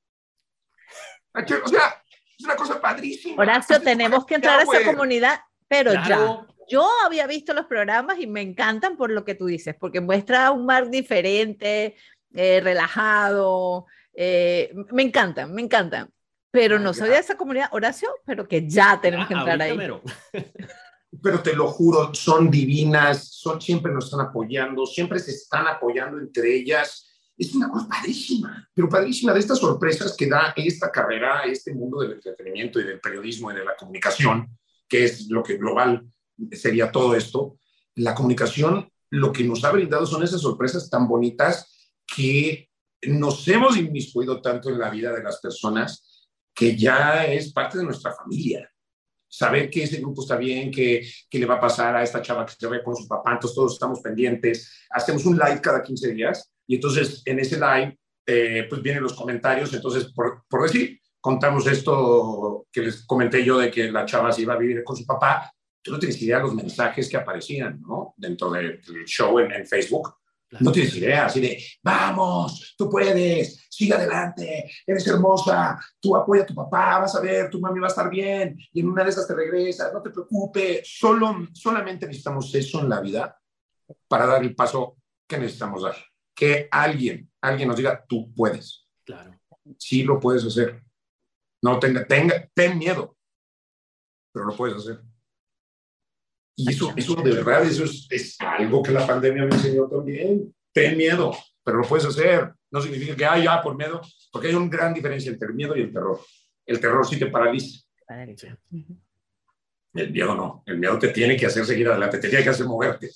[1.34, 2.02] O sea,
[2.38, 3.42] es una cosa padrísima.
[3.42, 6.46] Horacio, tenemos que entrar a esa comunidad, pero ya.
[6.68, 10.50] Yo había visto los programas y me encantan por lo que tú dices, porque muestra
[10.50, 11.96] un mar diferente,
[12.34, 16.10] eh, relajado, eh, me encantan, me encantan.
[16.50, 19.78] Pero no sabía de esa comunidad, Horacio, pero que ya tenemos que entrar ahí.
[21.22, 26.18] Pero te lo juro, son divinas, son, siempre nos están apoyando, siempre se están apoyando
[26.18, 27.15] entre ellas.
[27.38, 32.00] Es una cosa padrísima, pero padrísima de estas sorpresas que da esta carrera, este mundo
[32.00, 34.58] del entretenimiento y del periodismo y de la comunicación,
[34.88, 36.08] que es lo que global
[36.54, 37.58] sería todo esto.
[37.96, 42.70] La comunicación, lo que nos ha brindado son esas sorpresas tan bonitas que
[43.02, 47.84] nos hemos inmiscuido tanto en la vida de las personas que ya es parte de
[47.84, 48.72] nuestra familia.
[49.28, 52.46] Saber que ese grupo está bien, que, que le va a pasar a esta chava
[52.46, 54.86] que se ve con su papá, entonces todos estamos pendientes.
[54.90, 59.14] Hacemos un live cada 15 días y entonces en ese live eh, pues vienen los
[59.14, 59.74] comentarios.
[59.74, 64.42] Entonces, por, por decir, contamos esto que les comenté yo de que la chava se
[64.42, 65.52] iba a vivir con su papá.
[65.82, 68.14] Tú no tienes idea de los mensajes que aparecían ¿no?
[68.18, 70.16] dentro del show en, en Facebook
[70.60, 76.46] no tienes idea, así de, vamos, tú puedes, sigue adelante, eres hermosa, tú apoya a
[76.46, 79.10] tu papá, vas a ver, tu mami va a estar bien, y en una de
[79.10, 80.82] esas te regresas, no te preocupes.
[80.84, 83.38] Solo, solamente necesitamos eso en la vida
[84.08, 84.98] para dar el paso
[85.28, 85.96] que necesitamos dar.
[86.36, 88.88] Que alguien, alguien nos diga, tú puedes.
[89.06, 89.40] Claro.
[89.78, 90.84] Sí lo puedes hacer.
[91.62, 93.18] No tenga, tenga, ten miedo,
[94.32, 95.02] pero lo puedes hacer.
[96.58, 100.54] Y eso, eso de verdad, eso es, algo que la pandemia me enseñó también.
[100.72, 102.54] Ten miedo, pero lo puedes hacer.
[102.72, 105.76] No significa que, ah, ya, por miedo, porque hay una gran diferencia entre el miedo
[105.76, 106.20] y el terror.
[106.66, 107.80] El terror sí te paraliza.
[109.94, 110.64] El miedo no.
[110.66, 113.10] El miedo te tiene que hacer seguir adelante, te tiene que hacer moverte.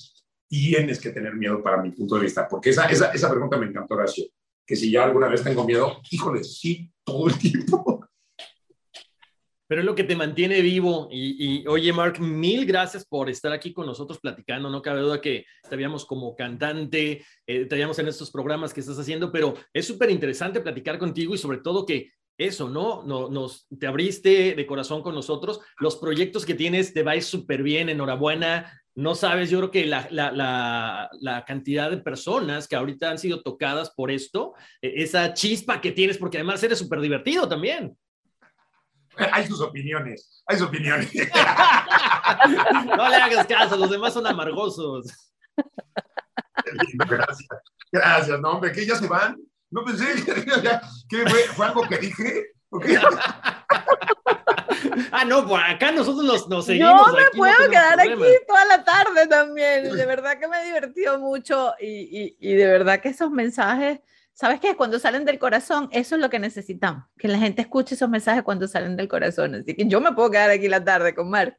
[0.50, 3.68] Tienes que tener miedo para mi punto de vista, porque esa, esa, esa pregunta me
[3.68, 4.26] encantó, Horacio.
[4.66, 8.00] Que si ya alguna vez tengo miedo, híjole, sí, todo el tiempo
[9.70, 11.08] pero es lo que te mantiene vivo.
[11.12, 14.68] Y, oye, Mark, mil gracias por estar aquí con nosotros platicando.
[14.68, 18.80] No cabe duda que te habíamos como cantante, eh, te habíamos en estos programas que
[18.80, 23.04] estás haciendo, pero es súper interesante platicar contigo y sobre todo que eso, ¿no?
[23.04, 25.60] Nos, te abriste de corazón con nosotros.
[25.78, 28.82] Los proyectos que tienes te va súper bien, enhorabuena.
[29.00, 33.42] No sabes, yo creo que la, la, la, cantidad de personas que ahorita han sido
[33.42, 37.98] tocadas por esto, e, esa chispa que tienes, porque además eres súper divertido también.
[39.32, 41.14] hay sus opiniones, hay sus opiniones.
[42.98, 45.06] no le hagas caso, los demás son amargosos.
[47.08, 47.48] Gracias,
[47.94, 49.38] gracias, no, hombre, que ya se van.
[49.72, 50.08] No pensé
[51.08, 51.26] que,
[51.56, 52.48] fue, algo que dije.
[55.12, 57.08] ah, no, por acá nosotros nos, nos seguimos.
[57.08, 59.96] Yo me puedo quedar aquí toda la tarde también.
[59.96, 64.00] De verdad que me he divertido mucho y, y, y de verdad que esos mensajes
[64.40, 64.78] ¿Sabes qué?
[64.78, 68.42] Cuando salen del corazón, eso es lo que necesitamos, que la gente escuche esos mensajes
[68.42, 69.54] cuando salen del corazón.
[69.56, 71.58] Así que yo me puedo quedar aquí la tarde con Mar.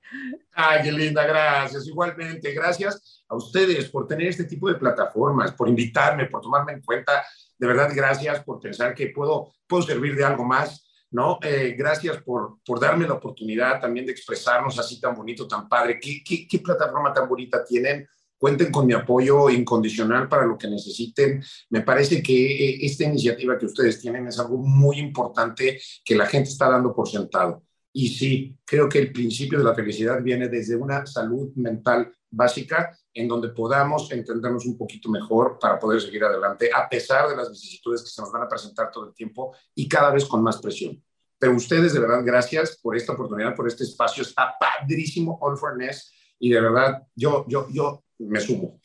[0.52, 1.86] Ay, qué linda, gracias.
[1.86, 6.80] Igualmente, gracias a ustedes por tener este tipo de plataformas, por invitarme, por tomarme en
[6.80, 7.22] cuenta.
[7.58, 10.82] De verdad, gracias por pensar que puedo, puedo servir de algo más.
[11.10, 11.38] ¿No?
[11.42, 15.98] Eh, gracias por, por darme la oportunidad también de expresarnos así tan bonito, tan padre.
[16.00, 18.06] ¿Qué, qué, qué plataforma tan bonita tienen?
[18.38, 21.42] Cuenten con mi apoyo incondicional para lo que necesiten.
[21.68, 26.26] Me parece que eh, esta iniciativa que ustedes tienen es algo muy importante que la
[26.26, 27.64] gente está dando por sentado.
[27.92, 32.96] Y sí, creo que el principio de la felicidad viene desde una salud mental básica
[33.12, 37.50] en donde podamos entendernos un poquito mejor para poder seguir adelante, a pesar de las
[37.50, 40.60] vicisitudes que se nos van a presentar todo el tiempo y cada vez con más
[40.60, 41.02] presión.
[41.38, 44.22] Pero ustedes, de verdad, gracias por esta oportunidad, por este espacio.
[44.22, 48.78] Está padrísimo All for Ness y de verdad, yo, yo, yo me sumo.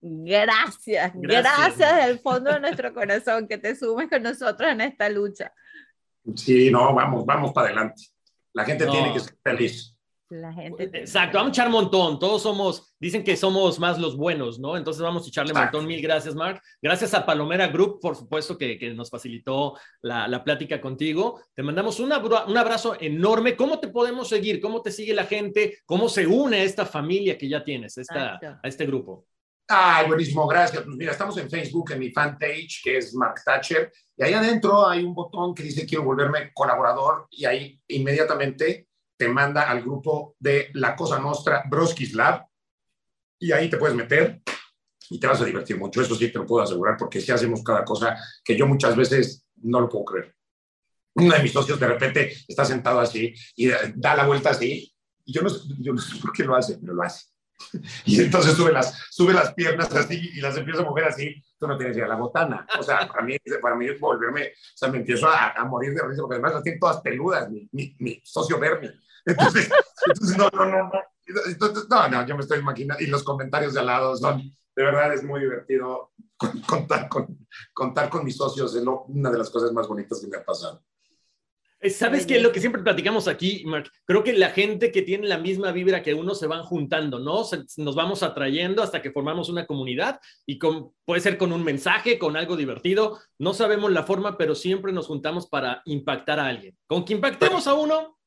[0.00, 5.52] Gracias, gracias, del fondo de nuestro corazón que te sumes con nosotros en esta lucha.
[6.36, 8.04] Sí, no, vamos, vamos para adelante.
[8.52, 9.97] La gente tiene que ser feliz.
[10.30, 10.90] La gente.
[10.92, 12.18] Exacto, vamos a echar montón.
[12.18, 14.76] Todos somos, dicen que somos más los buenos, ¿no?
[14.76, 15.86] Entonces vamos a echarle montón.
[15.86, 16.60] Mil gracias, Mark.
[16.82, 21.40] Gracias a Palomera Group, por supuesto, que, que nos facilitó la, la, plática contigo.
[21.54, 23.56] Te mandamos un abrazo enorme.
[23.56, 24.60] ¿Cómo te podemos seguir?
[24.60, 25.78] ¿Cómo te sigue la gente?
[25.86, 29.24] ¿Cómo se une a esta familia que ya tienes, esta, a este grupo?
[29.70, 30.82] Ay, buenísimo, gracias.
[30.82, 34.88] Pues mira, estamos en Facebook, en mi fanpage, que es Mark Thatcher, y ahí adentro
[34.88, 38.87] hay un botón que dice quiero volverme colaborador, y ahí inmediatamente
[39.18, 42.46] te manda al grupo de La Cosa Nostra Broskis Lab
[43.38, 44.40] y ahí te puedes meter
[45.10, 46.00] y te vas a divertir mucho.
[46.00, 49.44] Eso sí te lo puedo asegurar porque si hacemos cada cosa que yo muchas veces
[49.56, 50.34] no lo puedo creer.
[51.14, 54.90] Uno de mis socios de repente está sentado así y da la vuelta así
[55.24, 55.50] y yo no,
[55.80, 57.26] yo no sé por qué lo hace, pero lo hace.
[58.04, 61.42] Y entonces sube las, sube las piernas así y las empieza a mover así.
[61.58, 62.66] Tú no tienes ya la botana.
[62.78, 66.02] O sea, para mí, para mí volverme, o sea, me empiezo a, a morir de
[66.02, 68.92] risa porque además las tiene todas peludas, mi, mi, mi socio Bernie.
[69.26, 69.70] Entonces,
[70.36, 70.92] no, no, no, no.
[71.46, 73.02] Entonces, no, no, yo me estoy imaginando.
[73.02, 76.12] Y los comentarios de al lado son, de verdad, es muy divertido
[76.66, 78.74] contar con, contar con mis socios.
[78.74, 80.82] Es una de las cosas más bonitas que me ha pasado.
[81.90, 82.40] ¿Sabes qué?
[82.40, 86.02] Lo que siempre platicamos aquí, Mark, creo que la gente que tiene la misma vibra
[86.02, 87.44] que uno se van juntando, ¿no?
[87.76, 92.18] nos vamos atrayendo hasta que formamos una comunidad y con, puede ser con un mensaje,
[92.18, 93.20] con algo divertido.
[93.38, 96.76] No sabemos la forma, pero siempre nos juntamos para impactar a alguien.
[96.88, 98.18] Con que impactemos a uno,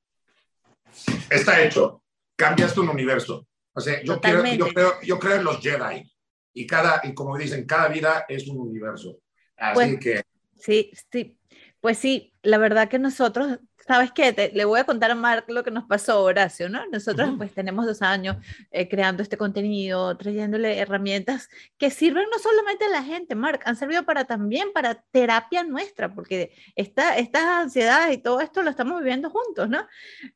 [1.30, 2.04] Está hecho.
[2.36, 3.48] Cambiaste un universo.
[3.74, 6.12] O sea, yo, quiero, yo, creo, yo creo en los Jedi.
[6.54, 9.20] Y, cada, y como dicen, cada vida es un universo.
[9.58, 10.24] Así pues, que...
[10.58, 11.38] Sí, sí.
[11.80, 14.52] Pues sí, la verdad que nosotros, ¿sabes qué?
[14.54, 16.86] le voy a contar a Mark lo que nos pasó, Horacio, ¿no?
[16.88, 18.38] Nosotros pues tenemos dos años
[18.72, 23.76] eh, creando este contenido, trayéndole herramientas que sirven no solamente a la gente, Mark, han
[23.76, 29.00] servido para también para terapia nuestra, porque esta, estas ansiedades y todo esto lo estamos
[29.00, 29.88] viviendo juntos, ¿no?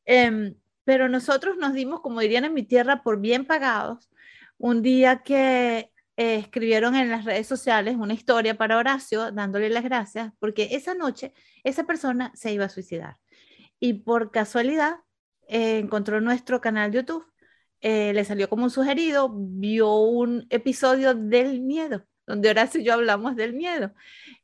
[0.05, 4.09] Eh, pero nosotros nos dimos, como dirían en mi tierra, por bien pagados,
[4.57, 9.83] un día que eh, escribieron en las redes sociales una historia para Horacio dándole las
[9.83, 13.17] gracias porque esa noche esa persona se iba a suicidar.
[13.79, 14.99] Y por casualidad
[15.47, 17.25] eh, encontró nuestro canal de YouTube,
[17.81, 22.93] eh, le salió como un sugerido, vio un episodio del miedo, donde Horacio y yo
[22.93, 23.93] hablamos del miedo.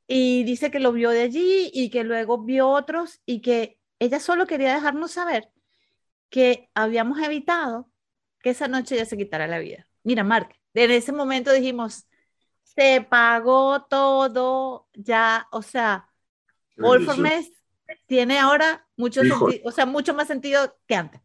[0.07, 4.19] Y dice que lo vio de allí y que luego vio otros y que ella
[4.19, 5.49] solo quería dejarnos saber
[6.29, 7.89] que habíamos evitado
[8.41, 9.87] que esa noche ella se quitara la vida.
[10.03, 12.07] Mira, Mark, en ese momento dijimos,
[12.63, 16.09] se pagó todo, ya, o sea,
[16.81, 17.49] All for Mess
[18.07, 21.21] tiene ahora mucho sentido, o sea, mucho más sentido que antes.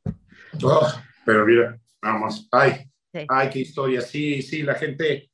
[0.63, 0.93] Oh,
[1.25, 3.27] pero mira, vamos, ay, sí.
[3.29, 5.31] ay, qué historia, sí, sí, la gente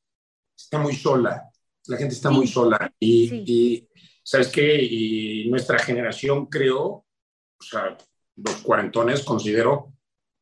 [0.56, 1.50] está muy sola,
[1.86, 2.34] la gente está sí.
[2.34, 3.44] muy sola y, sí.
[3.46, 3.88] y,
[4.22, 4.82] ¿sabes qué?
[4.82, 7.96] Y nuestra generación creo, o sea,
[8.36, 9.92] los cuarentones considero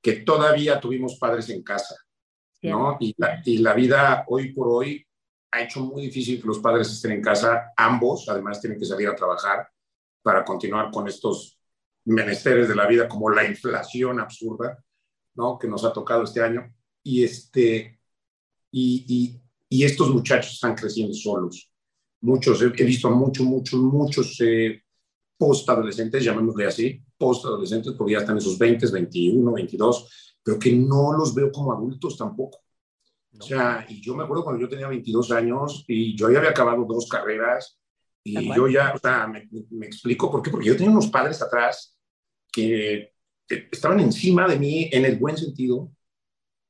[0.02, 1.94] que todavía tuvimos padres en casa.
[2.62, 2.96] ¿No?
[3.00, 5.06] Y la, y la vida hoy por hoy
[5.52, 7.72] ha hecho muy difícil que los padres estén en casa.
[7.76, 9.68] Ambos, además, tienen que salir a trabajar
[10.22, 11.58] para continuar con estos
[12.04, 14.82] menesteres de la vida, como la inflación absurda,
[15.34, 15.58] ¿no?
[15.58, 16.72] Que nos ha tocado este año.
[17.02, 17.98] Y, este,
[18.70, 21.72] y, y, y estos muchachos están creciendo solos.
[22.20, 24.82] Muchos, he, he visto muchos, muchos, muchos eh,
[25.38, 31.12] post-adolescentes, llamémosle así, post-adolescentes, porque ya están en sus 20, 21, 22, pero que no
[31.12, 32.58] los veo como adultos tampoco.
[33.32, 33.44] No.
[33.44, 36.50] O sea, y yo me acuerdo cuando yo tenía 22 años y yo ya había
[36.50, 37.78] acabado dos carreras
[38.22, 41.40] y yo ya, o sea, me, me, explico por qué, porque yo tenía unos padres
[41.40, 41.96] atrás
[42.52, 43.12] que,
[43.48, 45.90] estaban encima de mí en el buen sentido,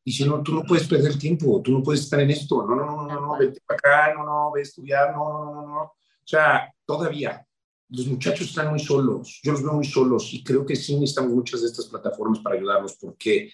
[0.03, 3.07] diciendo, tú no puedes perder tiempo, tú no puedes estar en esto, no, no, no,
[3.07, 5.83] no, no, vete para acá, no, no, ve a estudiar, no, no, no, no.
[5.83, 7.47] O sea, todavía
[7.91, 11.33] los muchachos están muy solos, yo los veo muy solos y creo que sí necesitamos
[11.33, 13.53] muchas de estas plataformas para ayudarlos porque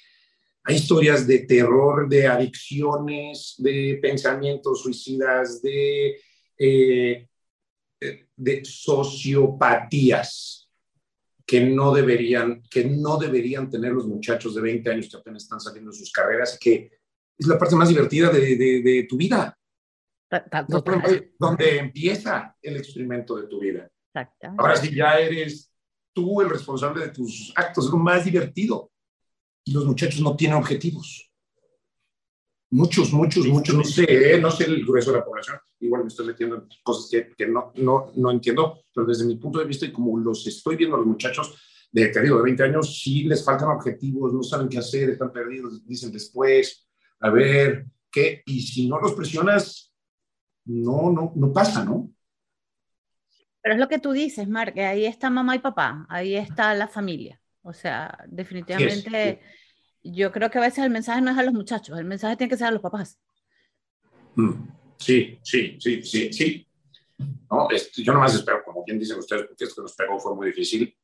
[0.65, 6.21] hay historias de terror, de adicciones, de pensamientos suicidas, de,
[6.59, 7.29] eh,
[8.37, 10.69] de sociopatías
[11.47, 15.61] que no, deberían, que no deberían tener los muchachos de 20 años que apenas están
[15.61, 16.91] saliendo de sus carreras, que
[17.39, 19.57] es la parte más divertida de, de, tu vida.
[21.39, 23.89] Donde empieza el experimento de tu vida.
[24.59, 25.73] Ahora sí ya eres
[26.13, 28.91] tú el responsable de tus actos, es lo más divertido.
[29.65, 31.31] Y los muchachos no tienen objetivos.
[32.71, 34.41] Muchos, muchos, muchos, no sé, ¿eh?
[34.41, 37.47] no sé el grueso de la población, igual me estoy metiendo en cosas que, que
[37.47, 40.97] no, no, no, entiendo, pero desde mi punto de vista y como los estoy viendo
[40.97, 41.57] a los muchachos
[41.93, 45.33] de, te digo, de 20 años, sí les faltan objetivos, no saben qué hacer, están
[45.33, 46.89] perdidos, dicen después,
[47.21, 48.43] a ver, ¿qué?
[48.47, 49.95] Y si no los presionas,
[50.65, 52.11] no, no, no pasa, ¿no?
[53.67, 56.73] Pero es lo que tú dices, Mark, que ahí está mamá y papá, ahí está
[56.73, 57.41] la familia.
[57.63, 59.41] O sea, definitivamente
[60.05, 62.49] yo creo que a veces el mensaje no es a los muchachos, el mensaje tiene
[62.49, 63.19] que ser a los papás.
[64.37, 64.53] Mm,
[64.97, 66.69] sí, sí, sí, sí, sí.
[67.51, 70.47] No, yo nomás espero, como bien dicen ustedes, porque esto que nos pegó fue muy
[70.47, 70.97] difícil,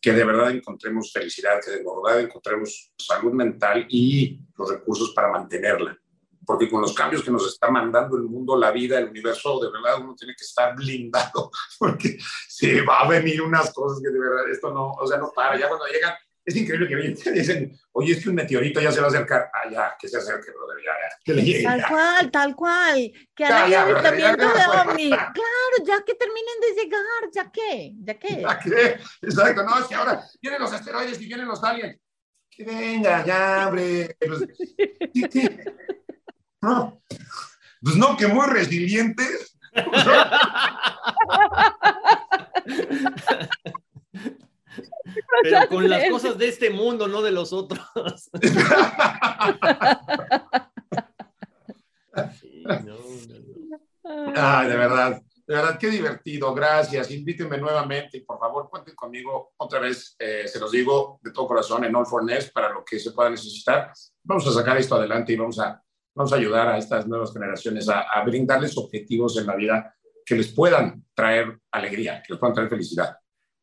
[0.00, 5.30] que de verdad encontremos felicidad, que de verdad encontremos salud mental y los recursos para
[5.30, 6.01] mantenerla
[6.44, 9.70] porque con los cambios que nos está mandando el mundo, la vida, el universo, de
[9.70, 12.18] verdad uno tiene que estar blindado, porque
[12.48, 15.58] se va a venir unas cosas que de verdad esto no, o sea, no para.
[15.58, 16.14] Ya cuando llegan,
[16.44, 19.48] es increíble que dicen, oye, es que un meteorito ya se va a acercar.
[19.52, 21.62] Ah, ya, que se acerque, brother, ya, ya, que le llegue.
[21.62, 23.12] Tal cual, tal cual.
[23.34, 25.10] Que haya avistamiento de ovni.
[25.10, 28.40] Claro, ya que terminen de llegar, ya qué, ya qué.
[28.40, 29.62] Ya qué, exacto.
[29.62, 31.96] No, es que ahora vienen los asteroides y vienen los aliens.
[32.50, 34.16] Que venga, ya, hombre.
[34.18, 34.40] Pues,
[36.62, 37.02] no,
[37.82, 39.58] pues no, que muy resilientes.
[45.42, 47.80] Pero con las cosas de este mundo, no de los otros.
[54.34, 56.54] Ay, de verdad, de verdad, qué divertido.
[56.54, 57.10] Gracias.
[57.10, 60.14] Invítenme nuevamente y por favor cuenten conmigo otra vez.
[60.18, 63.12] Eh, se los digo de todo corazón en All for Nest para lo que se
[63.12, 63.92] pueda necesitar.
[64.22, 65.82] Vamos a sacar esto adelante y vamos a
[66.14, 69.94] vamos a ayudar a estas nuevas generaciones a, brindarles objetivos en la vida
[70.24, 73.16] que les puedan traer alegría, que les puedan traer felicidad.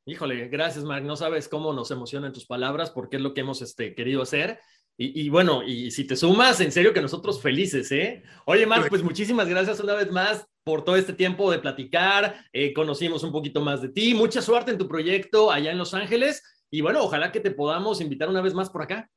[0.06, 1.04] Híjole, gracias, Mark.
[1.04, 4.60] No sabes cómo nos emocionan tus palabras, porque es lo que hemos este, querido hacer.
[5.02, 8.22] Y, bueno, y si te sumas, en serio que nosotros felices, ¿eh?
[8.43, 12.36] Oye, Mark, pues muchísimas gracias una vez más por todo este tiempo de platicar.
[12.52, 14.14] Eh, conocimos un poquito más de ti.
[14.14, 16.43] Mucha suerte en tu proyecto allá en Los Ángeles.
[16.70, 19.10] Y bueno, ojalá que te podamos invitar una vez más por acá.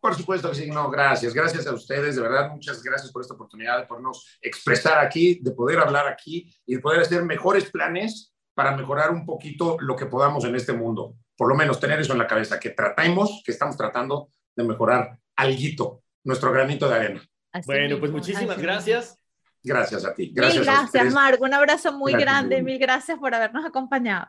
[0.00, 1.34] Por supuesto que sí, no, gracias.
[1.34, 5.50] Gracias a ustedes, de verdad, muchas gracias por esta oportunidad de podernos expresar aquí, de
[5.50, 10.06] poder hablar aquí y de poder hacer mejores planes para mejorar un poquito lo que
[10.06, 11.16] podamos en este mundo.
[11.36, 15.18] Por lo menos tener eso en la cabeza, que tratemos, que estamos tratando de mejorar
[15.36, 17.22] algo, nuestro granito de arena.
[17.66, 19.16] bueno, pues muchísimas gracias.
[19.62, 20.32] Gracias a ti.
[20.34, 21.44] Gracias, mil gracias Marco.
[21.44, 22.62] Un abrazo muy grande.
[22.62, 24.26] Mil gracias por habernos acompañado.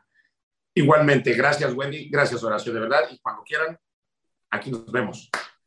[0.73, 3.01] Igualmente, gracias Wendy, gracias Horacio, de verdad.
[3.09, 3.77] Y cuando quieran,
[4.49, 5.29] aquí nos vemos.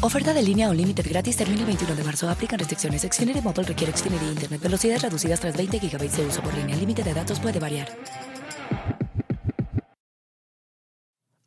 [0.00, 2.28] Oferta de línea o límite gratis termina el 21 de marzo.
[2.28, 3.02] Aplican restricciones.
[3.02, 4.60] Xfinity Motor requiere Xfinity Internet.
[4.60, 6.74] Velocidades reducidas tras 20 GB de uso por línea.
[6.74, 7.88] El límite de datos puede variar.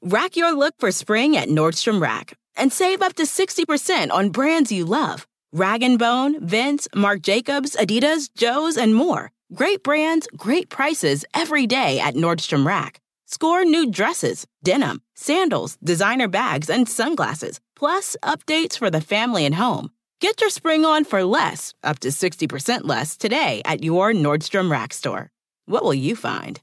[0.03, 4.69] Rack your look for spring at Nordstrom Rack and save up to 60% on brands
[4.69, 5.25] you love.
[5.53, 9.31] Rag & Bone, Vince, Marc Jacobs, Adidas, Joe's, and more.
[9.53, 12.99] Great brands, great prices every day at Nordstrom Rack.
[13.25, 19.55] Score new dresses, denim, sandals, designer bags, and sunglasses, plus updates for the family and
[19.55, 19.89] home.
[20.19, 24.93] Get your spring on for less, up to 60% less, today at your Nordstrom Rack
[24.93, 25.31] store.
[25.65, 26.61] What will you find?